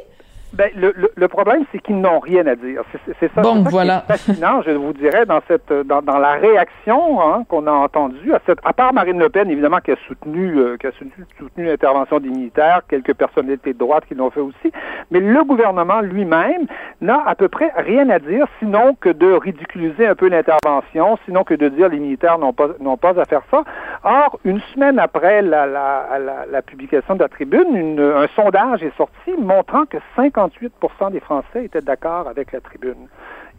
Ben, 0.54 0.70
le, 0.74 0.94
le, 1.14 1.28
problème, 1.28 1.64
c'est 1.70 1.78
qu'ils 1.78 2.00
n'ont 2.00 2.20
rien 2.20 2.46
à 2.46 2.54
dire. 2.54 2.82
C'est 3.20 3.30
ça, 3.34 3.42
bon, 3.42 3.64
voilà. 3.64 4.00
fascinant, 4.08 4.62
je 4.62 4.70
vous 4.70 4.94
dirais, 4.94 5.26
dans 5.26 5.40
cette 5.46 5.70
dans, 5.70 6.00
dans 6.00 6.18
la 6.18 6.32
réaction 6.32 7.20
hein, 7.20 7.44
qu'on 7.48 7.66
a 7.66 7.70
entendue, 7.70 8.32
à, 8.32 8.40
cette, 8.46 8.58
à 8.64 8.72
part 8.72 8.94
Marine 8.94 9.18
Le 9.18 9.28
Pen, 9.28 9.50
évidemment, 9.50 9.80
qui 9.80 9.90
a 9.90 9.96
soutenu 10.06 10.56
euh, 10.56 10.76
qui 10.78 10.86
a 10.86 10.90
soutenu, 11.38 11.66
l'intervention 11.66 12.18
des 12.18 12.30
militaires, 12.30 12.80
quelques 12.88 13.12
personnalités 13.12 13.74
de 13.74 13.78
droite 13.78 14.04
qui 14.08 14.14
l'ont 14.14 14.30
fait 14.30 14.40
aussi, 14.40 14.72
mais 15.10 15.20
le 15.20 15.44
gouvernement 15.44 16.00
lui-même 16.00 16.66
n'a 17.02 17.22
à 17.26 17.34
peu 17.34 17.48
près 17.48 17.70
rien 17.76 18.08
à 18.08 18.18
dire, 18.18 18.46
sinon 18.58 18.96
que 18.98 19.10
de 19.10 19.30
ridiculiser 19.30 20.06
un 20.06 20.14
peu 20.14 20.28
l'intervention, 20.28 21.18
sinon 21.26 21.44
que 21.44 21.54
de 21.54 21.68
dire 21.68 21.90
les 21.90 21.98
militaires 21.98 22.38
n'ont 22.38 22.54
pas 22.54 22.68
n'ont 22.80 22.96
pas 22.96 23.20
à 23.20 23.26
faire 23.26 23.42
ça. 23.50 23.64
Or, 24.02 24.38
une 24.44 24.60
semaine 24.74 24.98
après 24.98 25.42
la, 25.42 25.66
la, 25.66 26.18
la, 26.18 26.46
la 26.50 26.62
publication 26.62 27.16
de 27.16 27.20
la 27.20 27.28
tribune, 27.28 27.76
une, 27.76 28.00
un 28.00 28.28
sondage 28.34 28.82
est 28.82 28.96
sorti 28.96 29.32
montrant 29.38 29.84
que 29.84 29.98
50 30.16 30.37
58 30.38 30.72
des 31.12 31.20
Français 31.20 31.64
étaient 31.64 31.80
d'accord 31.80 32.28
avec 32.28 32.52
la 32.52 32.60
tribune. 32.60 33.08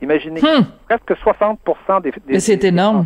Imaginez, 0.02 0.40
hmm. 0.40 0.64
presque 0.88 1.18
60 1.22 1.60
des, 2.04 2.14
des, 2.26 2.40
c'est 2.40 2.64
énorme. 2.64 3.06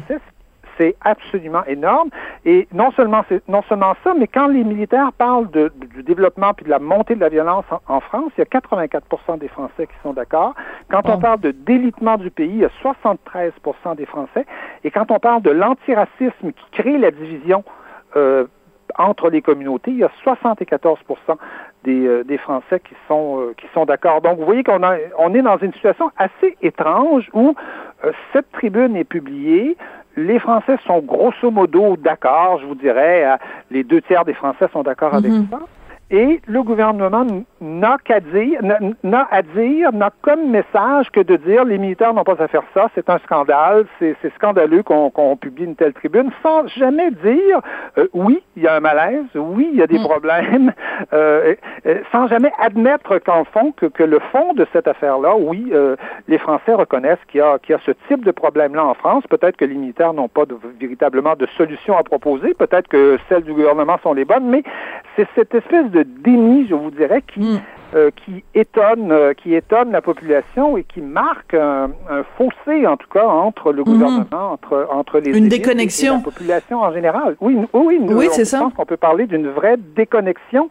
c'est 0.77 0.95
absolument 1.01 1.65
énorme. 1.65 2.09
Et 2.45 2.67
non 2.71 2.91
seulement, 2.91 3.23
non 3.47 3.63
seulement 3.67 3.95
ça, 4.03 4.13
mais 4.17 4.27
quand 4.27 4.47
les 4.47 4.63
militaires 4.63 5.11
parlent 5.13 5.49
de, 5.49 5.71
du 5.95 6.03
développement 6.03 6.53
puis 6.53 6.65
de 6.65 6.69
la 6.69 6.79
montée 6.79 7.15
de 7.15 7.19
la 7.19 7.29
violence 7.29 7.65
en, 7.87 7.99
France, 7.99 8.31
il 8.37 8.41
y 8.41 8.43
a 8.43 8.45
84% 8.45 9.39
des 9.39 9.47
Français 9.47 9.87
qui 9.87 9.93
sont 10.03 10.13
d'accord. 10.13 10.53
Quand 10.89 11.01
on 11.09 11.17
parle 11.17 11.39
de 11.39 11.51
délitement 11.51 12.17
du 12.17 12.29
pays, 12.29 12.49
il 12.49 12.59
y 12.59 12.65
a 12.65 12.71
73% 12.83 13.95
des 13.95 14.05
Français. 14.05 14.45
Et 14.83 14.91
quand 14.91 15.09
on 15.09 15.19
parle 15.19 15.41
de 15.41 15.51
l'antiracisme 15.51 16.51
qui 16.51 16.65
crée 16.71 16.97
la 16.99 17.09
division 17.09 17.63
euh, 18.15 18.45
entre 18.97 19.29
les 19.29 19.41
communautés, 19.41 19.91
il 19.91 19.97
y 19.97 20.03
a 20.03 20.11
74 20.23 20.99
des, 21.83 22.05
euh, 22.05 22.23
des 22.23 22.37
Français 22.37 22.79
qui 22.79 22.95
sont 23.07 23.39
euh, 23.39 23.53
qui 23.57 23.65
sont 23.73 23.85
d'accord. 23.85 24.21
Donc 24.21 24.39
vous 24.39 24.45
voyez 24.45 24.63
qu'on 24.63 24.81
on 25.17 25.33
est 25.33 25.41
dans 25.41 25.57
une 25.57 25.73
situation 25.73 26.11
assez 26.17 26.57
étrange 26.61 27.29
où 27.33 27.55
euh, 28.03 28.11
cette 28.31 28.51
tribune 28.51 28.95
est 28.95 29.03
publiée, 29.03 29.77
les 30.15 30.39
Français 30.39 30.77
sont 30.85 30.99
grosso 30.99 31.51
modo 31.51 31.97
d'accord, 31.97 32.59
je 32.59 32.65
vous 32.65 32.75
dirais, 32.75 33.37
les 33.71 33.83
deux 33.83 34.01
tiers 34.01 34.25
des 34.25 34.33
Français 34.33 34.67
sont 34.71 34.83
d'accord 34.83 35.15
avec 35.15 35.31
mm-hmm. 35.31 35.49
ça. 35.49 35.59
Et 36.11 36.41
le 36.47 36.61
gouvernement 36.61 37.25
n'a 37.63 37.97
qu'à 38.03 38.19
dire, 38.19 38.59
n'a 39.03 39.27
à 39.31 39.41
dire, 39.41 39.93
n'a 39.93 40.11
comme 40.21 40.49
message 40.49 41.09
que 41.11 41.21
de 41.21 41.37
dire 41.37 41.63
les 41.63 41.77
militaires 41.77 42.13
n'ont 42.13 42.25
pas 42.25 42.41
à 42.43 42.47
faire 42.49 42.63
ça, 42.73 42.89
c'est 42.93 43.09
un 43.09 43.17
scandale, 43.19 43.85
c'est 43.99 44.15
scandaleux 44.35 44.83
qu'on 44.83 45.37
publie 45.37 45.63
une 45.63 45.75
telle 45.75 45.93
tribune, 45.93 46.29
sans 46.43 46.67
jamais 46.67 47.09
dire 47.11 47.61
euh, 47.97 48.07
oui, 48.13 48.43
il 48.57 48.63
y 48.63 48.67
a 48.67 48.75
un 48.75 48.79
malaise, 48.81 49.25
oui, 49.35 49.69
il 49.71 49.79
y 49.79 49.81
a 49.81 49.87
des 49.87 49.97
mm. 49.97 50.03
problèmes, 50.03 50.73
euh, 51.13 51.55
sans 52.11 52.27
jamais 52.27 52.51
admettre 52.59 53.17
qu'en 53.19 53.45
fond, 53.45 53.71
que, 53.71 53.85
que, 53.85 54.03
le 54.03 54.19
fond 54.31 54.53
de 54.53 54.67
cette 54.73 54.87
affaire-là, 54.87 55.35
oui, 55.37 55.69
euh, 55.71 55.95
les 56.27 56.37
Français 56.37 56.73
reconnaissent 56.73 57.23
qu'il 57.29 57.39
y, 57.39 57.43
a, 57.43 57.59
qu'il 57.59 57.73
y 57.73 57.75
a 57.75 57.81
ce 57.85 57.91
type 58.09 58.25
de 58.25 58.31
problème-là 58.31 58.83
en 58.83 58.93
France. 58.93 59.23
Peut-être 59.29 59.55
que 59.55 59.65
les 59.65 59.75
militaires 59.75 60.13
n'ont 60.13 60.27
pas 60.27 60.45
de, 60.45 60.55
véritablement 60.79 61.35
de 61.35 61.47
solution 61.57 61.97
à 61.97 62.03
proposer, 62.03 62.53
peut-être 62.53 62.89
que 62.89 63.17
celles 63.29 63.43
du 63.43 63.53
gouvernement 63.53 63.97
sont 64.03 64.13
les 64.13 64.25
bonnes, 64.25 64.49
mais 64.49 64.63
c'est 65.15 65.27
cette 65.35 65.55
espèce 65.55 65.89
de 65.91 66.03
déni, 66.03 66.67
je 66.67 66.75
vous 66.75 66.91
dirais, 66.91 67.21
qui. 67.21 67.52
Euh, 67.95 68.09
qui 68.25 68.43
étonne, 68.55 69.11
euh, 69.11 69.33
qui 69.33 69.53
étonne 69.53 69.91
la 69.91 70.01
population 70.01 70.77
et 70.77 70.83
qui 70.83 70.99
marque 70.99 71.53
un, 71.53 71.91
fossé, 72.37 72.87
en 72.87 72.97
tout 72.97 73.07
cas, 73.07 73.25
entre 73.25 73.71
le 73.71 73.81
hmm. 73.81 73.85
gouvernement, 73.85 74.51
entre, 74.53 74.87
entre 74.91 75.19
les 75.19 75.37
une 75.37 75.47
déconnexion. 75.47 76.15
Et 76.15 76.17
la 76.17 76.23
population 76.23 76.81
en 76.81 76.91
général. 76.91 77.35
Oui, 77.39 77.55
oui, 77.73 77.99
oui, 78.01 78.27
c'est 78.31 78.45
ça. 78.45 78.57
Je 78.57 78.63
pense 78.63 78.73
qu'on 78.73 78.85
peut 78.85 78.97
parler 78.97 79.27
d'une 79.27 79.47
vraie 79.47 79.77
déconnexion. 79.95 80.69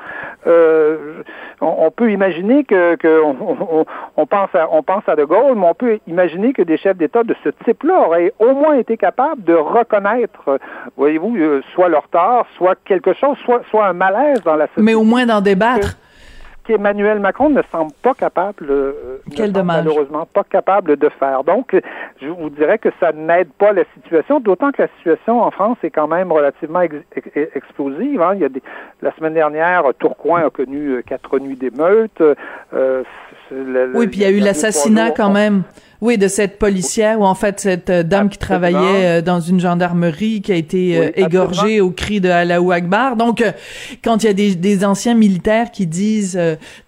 Euh, 0.48 1.22
on, 1.60 1.92
peut 1.92 2.10
imaginer 2.10 2.64
que, 2.64 2.96
que 2.96 3.22
on, 3.22 3.86
on, 4.16 4.26
pense 4.26 4.52
à, 4.54 4.68
on 4.72 4.82
pense 4.82 5.04
à 5.06 5.14
De 5.14 5.24
Gaulle, 5.24 5.54
mais 5.56 5.66
on 5.66 5.74
peut 5.74 6.00
imaginer 6.08 6.52
que 6.52 6.62
des 6.62 6.76
chefs 6.76 6.96
d'État 6.96 7.22
de 7.22 7.36
ce 7.44 7.50
type-là 7.64 8.00
auraient 8.06 8.32
au 8.40 8.52
moins 8.52 8.74
été 8.74 8.96
capables 8.96 9.44
de 9.44 9.54
reconnaître, 9.54 10.58
voyez-vous, 10.96 11.36
soit 11.72 11.88
leur 11.88 12.08
tort, 12.08 12.46
soit 12.56 12.76
quelque 12.84 13.12
chose, 13.12 13.36
soit, 13.44 13.62
soit 13.70 13.86
un 13.86 13.92
malaise 13.92 14.42
dans 14.44 14.56
la 14.56 14.66
société. 14.66 14.82
Mais 14.82 14.94
au 14.94 15.04
moins 15.04 15.26
d'en 15.26 15.40
débattre 15.40 15.96
qu'Emmanuel 16.72 17.20
Macron 17.20 17.50
ne 17.50 17.62
semble 17.70 17.92
pas 18.02 18.14
capable, 18.14 18.66
euh, 18.70 19.18
malheureusement 19.62 20.26
pas 20.26 20.44
capable 20.44 20.96
de 20.96 21.08
faire. 21.20 21.44
Donc, 21.44 21.76
je 22.20 22.28
vous 22.28 22.50
dirais 22.50 22.78
que 22.78 22.88
ça 22.98 23.12
n'aide 23.12 23.50
pas 23.58 23.72
la 23.72 23.84
situation, 23.94 24.40
d'autant 24.40 24.72
que 24.72 24.82
la 24.82 24.88
situation 24.96 25.42
en 25.42 25.50
France 25.50 25.76
est 25.82 25.90
quand 25.90 26.08
même 26.08 26.32
relativement 26.32 26.80
explosive. 27.54 28.22
Hein. 28.22 28.32
Il 28.34 28.40
y 28.40 28.44
a 28.44 28.48
des, 28.48 28.62
la 29.02 29.14
semaine 29.16 29.34
dernière, 29.34 29.84
Tourcoing 29.98 30.46
a 30.46 30.50
connu 30.50 30.88
euh, 30.88 31.02
quatre 31.06 31.38
nuits 31.38 31.56
d'émeutes. 31.56 32.22
Euh, 32.72 33.02
oui, 33.94 34.06
puis 34.06 34.20
il 34.20 34.22
y 34.22 34.26
a 34.26 34.30
eu 34.30 34.38
l'assassinat 34.40 35.10
quand 35.10 35.30
même. 35.30 35.62
Oui, 36.02 36.18
de 36.18 36.26
cette 36.26 36.58
policière 36.58 37.20
ou 37.20 37.24
en 37.24 37.36
fait 37.36 37.60
cette 37.60 37.88
euh, 37.88 38.02
dame 38.02 38.28
qui 38.28 38.36
travaillait 38.36 39.20
euh, 39.20 39.22
dans 39.22 39.38
une 39.38 39.60
gendarmerie 39.60 40.42
qui 40.42 40.50
a 40.50 40.56
été 40.56 40.98
euh, 40.98 41.10
égorgée 41.14 41.80
au 41.80 41.90
cri 41.90 42.20
de 42.20 42.28
Allahu 42.28 42.72
Akbar. 42.72 43.14
Donc, 43.14 43.44
quand 44.02 44.24
il 44.24 44.26
y 44.26 44.30
a 44.30 44.32
des, 44.32 44.56
des 44.56 44.84
anciens 44.84 45.14
militaires 45.14 45.70
qui 45.70 45.86
disent, 45.86 46.36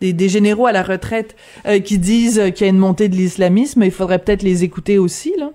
des, 0.00 0.12
des, 0.12 0.28
généraux 0.28 0.66
à 0.66 0.72
la 0.72 0.82
retraite 0.82 1.36
qui 1.84 1.98
disent 1.98 2.42
qu'il 2.56 2.66
y 2.66 2.68
a 2.68 2.72
une 2.72 2.78
montée 2.78 3.08
de 3.08 3.14
l'islamisme, 3.14 3.84
il 3.84 3.92
faudrait 3.92 4.18
peut-être 4.18 4.42
les 4.42 4.64
écouter 4.64 4.98
aussi, 4.98 5.32
là. 5.38 5.50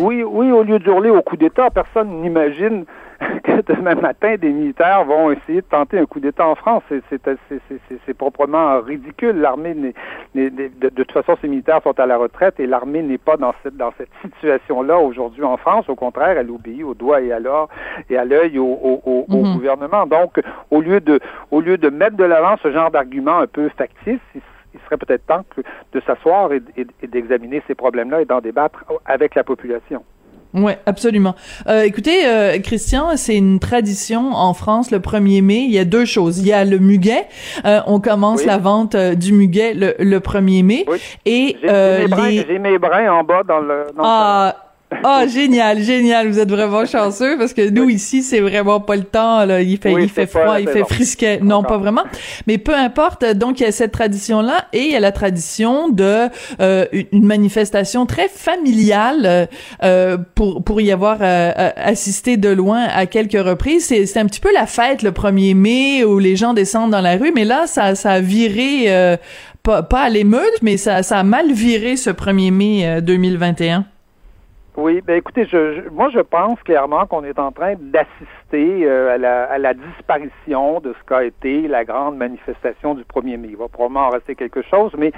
oui, 0.00 0.24
oui, 0.24 0.50
au 0.50 0.64
lieu 0.64 0.80
d'hurler 0.80 1.10
au 1.10 1.22
coup 1.22 1.36
d'État, 1.36 1.70
personne 1.70 2.20
n'imagine 2.20 2.84
que 3.42 3.72
demain 3.72 3.96
matin, 3.96 4.36
des 4.36 4.50
militaires 4.50 5.04
vont 5.04 5.32
essayer 5.32 5.60
de 5.60 5.66
tenter 5.66 5.98
un 5.98 6.06
coup 6.06 6.20
d'État 6.20 6.46
en 6.46 6.54
France. 6.54 6.82
C'est 7.10 8.14
proprement 8.14 8.80
ridicule. 8.80 9.40
L'armée, 9.40 9.74
de, 10.34 10.48
de, 10.48 10.88
toute 10.88 11.12
façon, 11.12 11.36
ces 11.40 11.48
militaires 11.48 11.80
sont 11.82 11.98
à 11.98 12.06
la 12.06 12.16
retraite 12.16 12.60
et 12.60 12.66
l'armée 12.66 13.02
n'est 13.02 13.18
pas 13.18 13.36
dans 13.36 13.52
cette, 13.62 13.76
dans 13.76 13.92
cette 13.98 14.10
situation-là 14.22 14.98
aujourd'hui 14.98 15.42
en 15.42 15.56
France. 15.56 15.88
Au 15.88 15.96
contraire, 15.96 16.38
elle 16.38 16.50
obéit 16.50 16.84
au 16.84 16.94
doigt 16.94 17.20
et 17.20 17.32
à 17.32 17.40
l'œil 17.40 17.66
et 18.08 18.16
à 18.16 18.24
l'œil 18.24 18.58
au, 18.58 18.66
au, 18.66 19.02
au, 19.04 19.24
mm-hmm. 19.28 19.54
gouvernement. 19.54 20.06
Donc, 20.06 20.40
au 20.70 20.80
lieu 20.80 21.00
de, 21.00 21.18
au 21.50 21.60
lieu 21.60 21.76
de 21.76 21.90
mettre 21.90 22.16
de 22.16 22.24
l'avant 22.24 22.56
ce 22.62 22.70
genre 22.70 22.90
d'argument 22.90 23.38
un 23.38 23.46
peu 23.46 23.68
factice, 23.70 24.20
il 24.34 24.80
serait 24.84 24.96
peut-être 24.96 25.26
temps 25.26 25.44
de 25.92 26.00
s'asseoir 26.00 26.52
et 26.52 27.06
d'examiner 27.06 27.62
ces 27.66 27.74
problèmes-là 27.74 28.22
et 28.22 28.24
d'en 28.26 28.40
débattre 28.40 28.84
avec 29.06 29.34
la 29.34 29.42
population. 29.42 30.04
Oui, 30.54 30.72
absolument. 30.86 31.34
Euh, 31.66 31.82
écoutez, 31.82 32.26
euh, 32.26 32.58
Christian, 32.58 33.16
c'est 33.16 33.36
une 33.36 33.58
tradition 33.58 34.32
en 34.32 34.54
France 34.54 34.90
le 34.90 34.98
1er 34.98 35.42
mai. 35.42 35.58
Il 35.64 35.70
y 35.70 35.78
a 35.78 35.84
deux 35.84 36.06
choses. 36.06 36.38
Il 36.38 36.46
y 36.46 36.52
a 36.52 36.64
le 36.64 36.78
muguet. 36.78 37.26
Euh, 37.66 37.80
on 37.86 38.00
commence 38.00 38.44
la 38.44 38.56
vente 38.56 38.94
euh, 38.94 39.14
du 39.14 39.32
muguet 39.32 39.74
le, 39.74 39.94
le 39.98 40.20
1er 40.20 40.64
mai. 40.64 40.84
Oui. 40.88 40.98
Et 41.26 41.56
j'ai 41.62 42.58
mes, 42.58 42.78
brins 42.78 43.10
en 43.10 43.24
bas 43.24 43.42
dans 43.46 43.60
le. 43.60 43.86
Dans 43.94 44.02
ah, 44.04 44.56
Ah, 45.04 45.26
génial, 45.26 45.82
génial. 45.82 46.28
Vous 46.28 46.38
êtes 46.38 46.50
vraiment 46.50 46.86
chanceux 46.86 47.36
parce 47.36 47.52
que 47.52 47.68
nous, 47.68 47.90
ici, 47.90 48.22
c'est 48.22 48.40
vraiment 48.40 48.80
pas 48.80 48.96
le 48.96 49.04
temps. 49.04 49.44
Là. 49.44 49.60
Il 49.60 49.78
fait, 49.78 49.92
il 49.92 50.08
fait 50.08 50.26
froid, 50.26 50.58
il 50.58 50.68
fait 50.68 50.84
frisquet. 50.84 51.40
Non, 51.42 51.62
pas 51.62 51.76
vraiment. 51.76 52.04
Mais 52.46 52.58
peu 52.58 52.74
importe. 52.74 53.24
Donc, 53.24 53.60
il 53.60 53.64
y 53.64 53.66
a 53.66 53.72
cette 53.72 53.92
tradition-là 53.92 54.66
et 54.72 54.84
il 54.84 54.92
y 54.92 54.96
a 54.96 55.00
la 55.00 55.12
tradition 55.12 55.88
de 55.88 56.28
euh, 56.60 56.86
une 57.12 57.26
manifestation 57.26 58.06
très 58.06 58.28
familiale 58.28 59.48
euh, 59.82 60.16
pour, 60.34 60.64
pour 60.64 60.80
y 60.80 60.90
avoir 60.90 61.18
euh, 61.20 61.52
assisté 61.76 62.36
de 62.36 62.48
loin 62.48 62.84
à 62.84 63.06
quelques 63.06 63.32
reprises. 63.40 63.84
C'est, 63.86 64.06
c'est 64.06 64.18
un 64.18 64.26
petit 64.26 64.40
peu 64.40 64.52
la 64.52 64.66
fête 64.66 65.02
le 65.02 65.10
1er 65.10 65.54
mai 65.54 66.04
où 66.04 66.18
les 66.18 66.34
gens 66.34 66.54
descendent 66.54 66.92
dans 66.92 67.02
la 67.02 67.16
rue. 67.16 67.32
Mais 67.34 67.44
là, 67.44 67.66
ça, 67.66 67.94
ça 67.94 68.12
a 68.12 68.20
viré, 68.20 69.18
pas, 69.62 69.82
pas 69.82 70.00
à 70.00 70.08
l'émeute, 70.08 70.62
mais 70.62 70.78
ça, 70.78 71.02
ça 71.02 71.18
a 71.18 71.22
mal 71.24 71.52
viré 71.52 71.96
ce 71.96 72.10
1er 72.10 72.50
mai 72.50 73.02
2021. 73.02 73.84
Oui, 74.80 75.00
ben 75.04 75.16
écoutez, 75.16 75.44
je, 75.44 75.88
moi 75.88 76.08
je 76.08 76.20
pense 76.20 76.62
clairement 76.62 77.04
qu'on 77.06 77.24
est 77.24 77.40
en 77.40 77.50
train 77.50 77.74
d'assister 77.80 78.86
euh, 78.86 79.14
à, 79.14 79.18
la, 79.18 79.42
à, 79.46 79.58
la, 79.58 79.74
disparition 79.74 80.78
de 80.78 80.92
ce 80.92 81.04
qu'a 81.04 81.24
été 81.24 81.66
la 81.66 81.84
grande 81.84 82.16
manifestation 82.16 82.94
du 82.94 83.02
1er 83.02 83.38
mai. 83.38 83.48
Il 83.50 83.56
va 83.56 83.66
probablement 83.66 84.06
en 84.06 84.10
rester 84.10 84.36
quelque 84.36 84.62
chose, 84.62 84.92
mais 84.96 85.10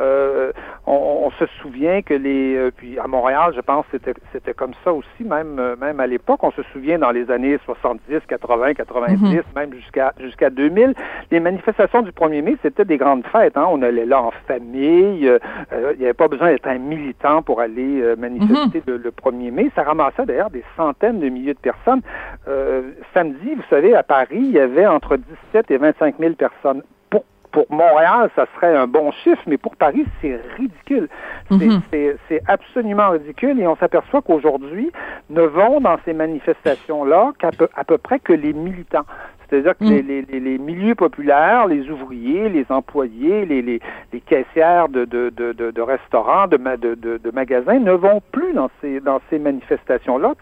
euh, 0.00 0.52
on, 0.86 1.30
se 1.36 1.46
souvient 1.60 2.00
que 2.02 2.14
les... 2.14 2.54
Euh, 2.54 2.70
puis 2.74 2.96
à 3.00 3.08
Montréal, 3.08 3.52
je 3.56 3.60
pense 3.60 3.84
que 3.90 3.98
c'était 4.32 4.54
comme 4.54 4.72
ça 4.84 4.92
aussi, 4.92 5.24
même, 5.24 5.60
même 5.80 5.98
à 5.98 6.06
l'époque. 6.06 6.44
On 6.44 6.52
se 6.52 6.62
souvient 6.72 7.00
dans 7.00 7.10
les 7.10 7.28
années 7.28 7.58
70, 7.64 8.20
80, 8.28 8.74
90, 8.74 9.40
même 9.56 9.74
jusqu'à 9.74 10.14
jusqu'à 10.20 10.48
2000. 10.48 10.94
Les 11.32 11.40
manifestations 11.40 12.02
du 12.02 12.12
1er 12.12 12.42
mai, 12.42 12.56
c'était 12.62 12.84
des 12.84 12.96
grandes 12.96 13.26
fêtes. 13.26 13.56
Hein. 13.56 13.66
On 13.68 13.82
allait 13.82 14.06
là 14.06 14.22
en 14.22 14.30
famille. 14.46 15.28
il 15.72 15.98
n'y 15.98 16.04
avait 16.04 16.14
pas 16.14 16.28
besoin 16.28 16.52
d'être 16.52 16.68
un 16.68 16.78
militant 16.78 17.42
pour 17.42 17.60
aller 17.60 18.14
manifester 18.16 18.82
mhm. 18.86 19.02
le, 19.02 19.07
1er 19.10 19.50
mai. 19.50 19.70
Ça 19.74 19.82
ramassait 19.82 20.26
d'ailleurs 20.26 20.50
des 20.50 20.64
centaines 20.76 21.20
de 21.20 21.28
milliers 21.28 21.54
de 21.54 21.58
personnes. 21.58 22.02
Euh, 22.48 22.92
samedi, 23.14 23.54
vous 23.54 23.62
savez, 23.70 23.94
à 23.94 24.02
Paris, 24.02 24.38
il 24.38 24.52
y 24.52 24.58
avait 24.58 24.86
entre 24.86 25.16
17 25.52 25.70
et 25.70 25.76
25 25.76 26.16
000 26.18 26.34
personnes. 26.34 26.82
Pour, 27.10 27.24
pour 27.50 27.66
Montréal, 27.70 28.30
ça 28.36 28.46
serait 28.54 28.76
un 28.76 28.86
bon 28.86 29.10
chiffre, 29.12 29.42
mais 29.46 29.56
pour 29.56 29.76
Paris, 29.76 30.04
c'est 30.20 30.40
ridicule. 30.56 31.08
Mhm. 31.50 31.80
C'est 31.90 32.42
absolument 32.46 33.10
ridicule 33.10 33.60
et 33.60 33.66
on 33.66 33.76
s'aperçoit 33.76 34.22
qu'aujourd'hui, 34.22 34.90
ne 35.30 35.42
vont 35.42 35.80
dans 35.80 35.96
ces 36.04 36.12
manifestations-là 36.12 37.32
qu'à 37.38 37.50
peu, 37.50 37.68
à 37.74 37.84
peu 37.84 37.98
près 37.98 38.18
que 38.18 38.32
les 38.32 38.52
militants. 38.52 39.06
C'est-à-dire 39.48 39.76
que 39.76 39.84
mhm. 39.84 40.06
les, 40.06 40.22
les, 40.22 40.40
les, 40.40 40.58
milieux 40.58 40.94
populaires, 40.94 41.66
les 41.66 41.88
ouvriers, 41.90 42.48
les 42.48 42.66
employés, 42.68 43.46
les, 43.46 43.62
les, 43.62 43.80
les 44.12 44.20
caissières 44.20 44.88
de, 44.88 45.04
de, 45.04 45.30
de, 45.30 45.52
de, 45.52 45.80
restaurants, 45.80 46.46
de, 46.46 46.56
de, 46.56 46.94
de, 46.94 47.30
magasins 47.30 47.78
ne 47.78 47.92
vont 47.92 48.20
plus 48.32 48.52
dans 48.52 48.70
ces, 48.80 49.00
dans 49.00 49.20
ces 49.30 49.38
manifestations-là 49.38 50.34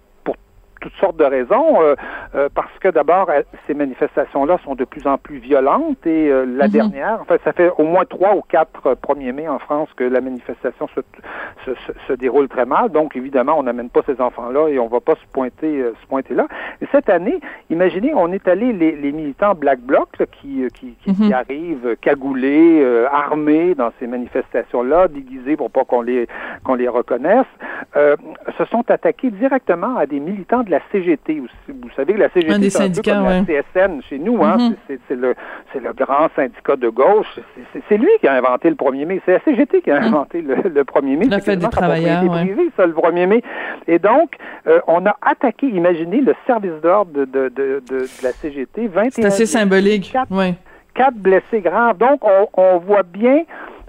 toutes 0.80 0.94
sortes 1.00 1.16
de 1.16 1.24
raisons, 1.24 1.82
euh, 1.82 1.94
euh, 2.34 2.48
parce 2.54 2.72
que 2.80 2.88
d'abord, 2.88 3.28
ces 3.66 3.74
manifestations-là 3.74 4.58
sont 4.64 4.74
de 4.74 4.84
plus 4.84 5.06
en 5.06 5.18
plus 5.18 5.38
violentes 5.38 6.06
et 6.06 6.30
euh, 6.30 6.44
la 6.44 6.66
mhm. 6.66 6.72
dernière, 6.72 7.20
en 7.20 7.24
fait, 7.24 7.40
ça 7.44 7.52
fait 7.52 7.70
au 7.76 7.84
moins 7.84 8.04
trois 8.04 8.36
ou 8.36 8.42
quatre 8.42 8.94
1er 8.94 9.32
mai 9.32 9.48
en 9.48 9.58
France 9.58 9.88
que 9.96 10.04
la 10.04 10.20
manifestation 10.20 10.88
se, 10.94 11.00
se, 11.64 11.72
se, 12.06 12.12
déroule 12.12 12.48
très 12.48 12.66
mal. 12.66 12.90
Donc, 12.90 13.16
évidemment, 13.16 13.58
on 13.58 13.64
n'amène 13.64 13.90
pas 13.90 14.02
ces 14.06 14.20
enfants-là 14.20 14.68
et 14.68 14.78
on 14.78 14.88
va 14.88 15.00
pas 15.00 15.14
se 15.14 15.26
pointer, 15.32 15.82
se 16.00 16.06
pointer 16.06 16.34
là. 16.34 16.46
Et 16.80 16.86
cette 16.92 17.08
année, 17.08 17.40
imaginez, 17.70 18.12
on 18.14 18.32
est 18.32 18.46
allé 18.48 18.72
les, 18.72 18.92
les 18.92 19.12
militants 19.12 19.54
Black 19.54 19.80
Bloc 19.80 20.08
qui, 20.40 20.62
qui, 20.74 20.94
qui, 21.02 21.14
qui, 21.14 21.24
mhm. 21.24 21.32
arrivent 21.32 21.96
cagoulés, 22.00 22.84
armés 23.12 23.74
dans 23.74 23.92
ces 23.98 24.06
manifestations-là, 24.06 25.08
déguisés 25.08 25.56
pour 25.56 25.70
pas 25.70 25.84
qu'on 25.84 26.02
les 26.02 26.26
qu'on 26.64 26.74
les 26.74 26.88
reconnaisse, 26.88 27.46
se 27.94 28.64
sont 28.70 28.84
attaqués 28.90 29.30
directement 29.30 29.96
à 29.96 30.06
des 30.06 30.20
militants 30.20 30.62
de 30.62 30.70
la 30.70 30.80
CGT. 30.92 31.42
Vous 31.68 31.90
savez 31.96 32.14
que 32.14 32.18
la 32.18 32.28
CGT, 32.30 32.52
un 32.52 32.58
des 32.58 32.70
syndicats, 32.70 33.18
un 33.18 33.44
peu 33.44 33.46
comme 33.46 33.54
la 33.54 33.86
CSN 33.86 34.02
chez 34.02 34.18
nous. 34.18 34.42
Hein? 34.42 34.56
Mm-hmm. 34.88 34.98
C'est 35.08 35.14
le, 35.14 35.34
le 35.74 35.92
grand 35.92 36.28
syndicat 36.34 36.76
de 36.76 36.88
gauche. 36.88 37.38
C'est 37.88 37.96
lui 37.96 38.10
qui 38.20 38.28
a 38.28 38.34
inventé 38.34 38.68
le 38.70 38.76
1er 38.76 39.06
mai. 39.06 39.20
C'est 39.24 39.32
la 39.32 39.40
CGT 39.40 39.82
qui 39.82 39.90
a 39.90 40.00
mm. 40.00 40.04
inventé 40.04 40.42
le, 40.42 40.56
1er 40.84 41.16
mai. 41.16 41.26
La 41.26 41.40
fête 41.40 41.58
des 41.58 41.68
travailleurs, 41.68 42.22
oui. 42.24 42.70
ça, 42.76 42.86
le 42.86 42.92
1er 42.92 43.26
mai. 43.26 43.42
Et 43.86 43.98
donc, 43.98 44.36
euh, 44.66 44.80
on 44.86 45.04
a 45.06 45.16
attaqué, 45.22 45.66
imaginez, 45.66 46.20
le 46.20 46.34
service 46.46 46.80
d'ordre 46.82 47.12
de, 47.12 47.24
de, 47.24 47.48
de, 47.56 47.82
de, 47.88 48.06
la 48.22 48.32
CGT. 48.32 48.90
C'est 49.10 49.24
assez 49.24 49.46
symbolique. 49.46 50.14
Quatre, 50.94 51.16
blessés 51.16 51.60
graves. 51.60 51.98
Donc, 51.98 52.24
on, 52.24 52.48
on 52.54 52.78
voit 52.78 53.02
bien 53.02 53.44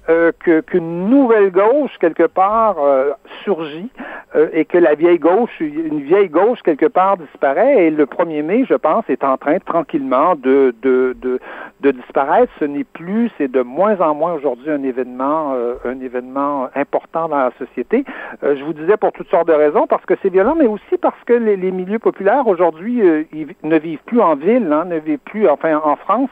euh, 0.10 0.32
qu'une 0.68 1.10
nouvelle 1.10 1.52
gauche, 1.52 1.92
quelque 2.00 2.28
part, 2.28 2.78
euh, 2.80 3.12
surgit 3.44 3.90
euh, 4.36 4.48
et 4.54 4.64
que 4.64 4.78
la 4.78 4.96
vieille 4.96 5.20
gauche, 5.20 5.52
une 5.60 6.00
vieille 6.00 6.30
gauche, 6.30 6.62
quelque 6.64 6.86
part, 6.86 7.18
disparaît. 7.18 7.88
Et 7.88 7.90
le 7.90 8.06
1er 8.06 8.42
mai, 8.42 8.66
je 8.70 8.76
pense, 8.76 9.04
est 9.10 9.26
en 9.26 9.36
train 9.36 9.60
tranquillement 9.60 10.36
de, 10.36 10.74
de, 10.82 11.14
de, 11.22 11.40
de 11.82 11.92
disparaître. 11.92 12.54
Ce 12.58 12.64
n'est 12.64 12.86
plus, 12.86 13.30
c'est 13.38 13.52
de 13.52 13.62
moins 13.62 14.00
en 14.00 14.16
moins 14.16 14.32
aujourd'hui 14.32 14.72
un 14.72 14.82
événement, 14.82 15.54
un 15.84 16.00
événement 16.00 16.70
important 16.76 17.28
dans 17.28 17.38
la 17.38 17.52
société. 17.60 18.06
je 18.42 18.64
vous 18.64 18.74
disais 18.74 18.96
pour 18.96 19.12
toutes 19.12 19.30
sortes 19.30 19.50
de 19.50 19.54
raisons, 19.54 19.88
parce 19.88 20.06
que 20.06 20.14
c'est 20.22 20.30
violent, 20.30 20.56
mais 20.56 20.68
aussi 20.68 20.98
parce 21.02 21.22
que 21.26 21.34
les, 21.34 21.58
les 21.58 21.72
milieux 21.72 22.00
populaires 22.00 22.48
aujourd'hui 22.48 23.02
ils 23.34 23.48
ne 23.64 23.78
vivent 23.78 24.04
plus 24.06 24.22
en 24.22 24.36
ville, 24.36 24.72
hein, 24.72 24.86
ne 24.86 25.00
vivent 25.00 25.20
plus, 25.20 25.50
enfin 25.50 25.80
en 25.84 25.96
France, 25.98 26.30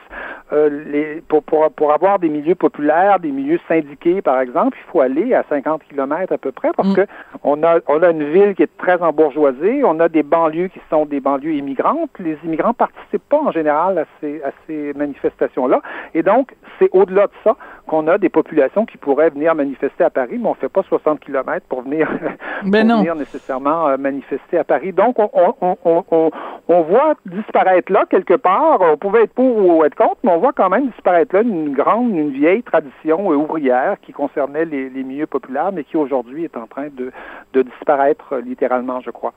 les, 0.52 1.22
pour, 1.28 1.44
pour, 1.44 1.70
pour 1.72 1.92
avoir 1.92 2.20
des 2.20 2.30
milieux 2.30 2.56
populaires, 2.56 3.20
des 3.20 3.32
milieux 3.32 3.60
syndiqués, 3.68 4.22
par 4.22 4.40
exemple, 4.40 4.78
il 4.80 4.92
faut 4.92 5.02
aller 5.02 5.34
à 5.34 5.44
50 5.50 5.84
km 5.90 6.34
à 6.34 6.38
peu 6.38 6.52
près 6.52 6.72
parce 6.76 6.90
mm. 6.90 6.96
que 6.96 7.08
on 7.44 7.64
a, 7.64 7.80
on 7.88 8.02
a 8.02 8.10
une 8.12 8.32
ville 8.32 8.56
qui 8.56 8.64
est 8.64 8.78
très 8.78 9.02
embourgeoisée, 9.02 9.84
on 9.84 10.00
a 10.00 10.10
des 10.10 10.24
banlieues 10.24 10.68
qui 10.68 10.80
sont 10.90 11.06
des 11.06 11.20
banlieues 11.20 11.54
immigrantes. 11.54 12.12
Les 12.20 12.38
immigrants 12.44 12.74
participent 12.74 13.30
pas 13.30 13.40
en 13.40 13.52
général 13.52 13.98
à 14.00 14.06
ces, 14.20 14.42
à 14.44 14.52
ces 14.68 14.94
manifestations-là. 14.94 15.82
Et 16.14 16.24
donc, 16.24 16.56
c'est 16.80 16.90
au-delà 16.92 17.28
de 17.28 17.34
ça 17.44 17.56
qu'on 17.88 18.08
a 18.08 18.18
des 18.18 18.30
populations 18.30 18.86
qui 18.86 18.98
pourraient 18.98 19.30
venir 19.30 19.54
manifester 19.56 20.04
à 20.04 20.10
Paris, 20.10 20.40
mais 20.40 20.50
on 20.50 20.56
fait 20.56 20.70
pas 20.70 20.84
60 20.84 21.20
km 21.20 21.66
pour 21.70 21.84
venir, 21.84 22.10
ben 22.66 22.88
pour 22.88 22.98
venir 22.98 23.16
nécessairement 23.16 23.90
euh, 23.90 23.98
manifester 23.98 24.58
à 24.58 24.64
Paris. 24.64 24.92
Donc, 24.92 25.20
on, 25.20 25.30
on, 25.62 25.78
on, 25.86 26.32
on, 26.68 26.82
voit 26.82 27.14
disparaître 27.26 27.92
là 27.92 28.06
quelque 28.10 28.34
part, 28.34 28.80
on 28.82 28.98
pouvait 28.98 29.24
être 29.24 29.34
pour 29.34 29.58
ou 29.58 29.84
être 29.86 29.96
contre, 29.96 30.18
mais 30.24 30.32
on 30.32 30.40
voit 30.40 30.54
quand 30.54 30.70
même 30.70 30.88
disparaître 30.88 31.36
là 31.36 31.42
une 31.42 31.74
grande, 31.74 32.12
une 32.12 32.32
vieille 32.32 32.64
tradition 32.64 33.32
euh, 33.32 33.36
ouvrière 33.56 33.98
qui 34.02 34.12
concernait 34.12 34.66
les, 34.66 34.90
les 34.90 35.04
milieux 35.04 35.28
populaires, 35.28 35.72
mais 35.72 35.84
qui 35.84 35.98
aujourd'hui 35.98 36.44
est 36.44 36.58
en 36.58 36.68
train 36.68 36.88
de, 36.96 37.12
de 37.54 37.62
disparaître 37.62 38.34
euh, 38.34 38.42
littéralement, 38.42 39.02
je 39.02 39.12
crois. 39.12 39.34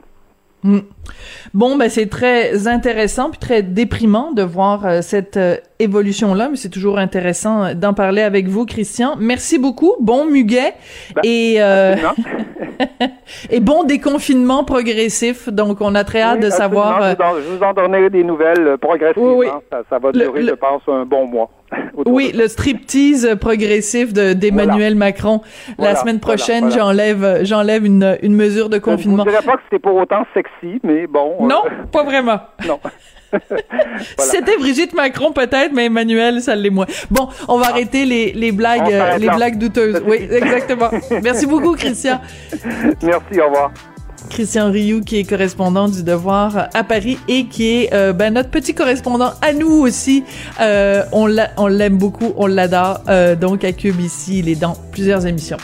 Hmm. 0.61 0.79
Bon, 1.53 1.77
ben 1.77 1.89
c'est 1.89 2.09
très 2.09 2.67
intéressant 2.67 3.29
puis 3.29 3.39
très 3.39 3.63
déprimant 3.63 4.33
de 4.33 4.43
voir 4.43 4.85
euh, 4.85 4.99
cette 5.01 5.37
euh, 5.37 5.55
évolution-là, 5.79 6.49
mais 6.49 6.57
c'est 6.57 6.69
toujours 6.69 6.99
intéressant 6.99 7.73
d'en 7.73 7.93
parler 7.93 8.21
avec 8.21 8.49
vous, 8.49 8.65
Christian. 8.65 9.15
Merci 9.17 9.57
beaucoup. 9.57 9.93
Bon 10.01 10.25
muguet 10.25 10.73
ben, 11.15 11.21
et 11.23 11.59
et 13.49 13.59
bon 13.61 13.85
déconfinement 13.85 14.65
progressif. 14.65 15.47
Donc, 15.47 15.79
on 15.79 15.95
a 15.95 16.03
très 16.03 16.21
hâte 16.21 16.41
de 16.41 16.49
savoir. 16.49 17.15
Je 17.17 17.55
vous, 17.55 17.63
en, 17.63 17.73
donnerai 17.73 18.09
des 18.09 18.25
nouvelles 18.25 18.77
progressivement. 18.79 19.37
Oui, 19.37 19.47
Ça, 19.89 19.97
va 19.97 20.11
durer, 20.11 20.43
je 20.43 20.55
pense, 20.55 20.81
un 20.87 21.05
bon 21.05 21.25
mois. 21.25 21.49
Oui, 22.05 22.31
le 22.33 22.47
striptease 22.47 23.35
progressif 23.39 24.13
d'Emmanuel 24.13 24.95
Macron. 24.95 25.41
La 25.77 25.95
semaine 25.95 26.19
prochaine, 26.19 26.71
j'enlève 26.71 27.43
j'enlève 27.43 27.85
une, 27.85 28.17
une 28.21 28.35
mesure 28.35 28.69
de 28.69 28.77
confinement. 28.77 29.23
Je 29.23 29.29
ne 29.29 29.33
dirais 29.35 29.45
pas 29.45 29.57
que 29.57 29.63
c'était 29.69 29.79
pour 29.79 29.95
autant 29.95 30.25
sexy, 30.33 30.79
mais 30.83 31.07
bon. 31.07 31.35
Euh, 31.41 31.47
non, 31.47 31.63
pas 31.91 32.03
vraiment. 32.03 32.39
non. 32.67 32.79
C'était 34.17 34.57
Brigitte 34.57 34.95
Macron 34.95 35.31
peut-être, 35.31 35.71
mais 35.71 35.85
Emmanuel, 35.85 36.41
ça 36.41 36.55
l'est 36.55 36.71
moins. 36.71 36.87
Bon, 37.11 37.29
on 37.47 37.57
va 37.57 37.67
ah. 37.67 37.71
arrêter 37.71 38.05
les, 38.05 38.31
les 38.33 38.51
blagues, 38.51 38.91
les 39.19 39.29
blagues 39.29 39.59
douteuses. 39.59 40.01
Oui, 40.07 40.27
exactement. 40.31 40.89
Merci 41.23 41.45
beaucoup, 41.45 41.75
Christian. 41.75 42.19
Merci, 43.03 43.39
au 43.39 43.45
revoir. 43.45 43.71
Christian 44.29 44.71
Rioux, 44.71 45.01
qui 45.01 45.17
est 45.17 45.23
correspondant 45.23 45.89
du 45.89 46.03
Devoir 46.03 46.69
à 46.73 46.83
Paris 46.83 47.17
et 47.27 47.45
qui 47.45 47.67
est 47.67 47.93
euh, 47.93 48.13
ben, 48.13 48.33
notre 48.33 48.49
petit 48.49 48.73
correspondant 48.73 49.33
à 49.41 49.53
nous 49.53 49.71
aussi. 49.71 50.23
Euh, 50.61 51.03
on 51.11 51.67
l'aime 51.67 51.97
beaucoup, 51.97 52.33
on 52.37 52.47
l'adore. 52.47 53.01
Euh, 53.07 53.35
donc 53.35 53.63
à 53.63 53.71
Cube 53.71 53.99
ici, 53.99 54.39
il 54.39 54.49
est 54.49 54.55
dans 54.59 54.75
plusieurs 54.91 55.25
émissions. 55.25 55.57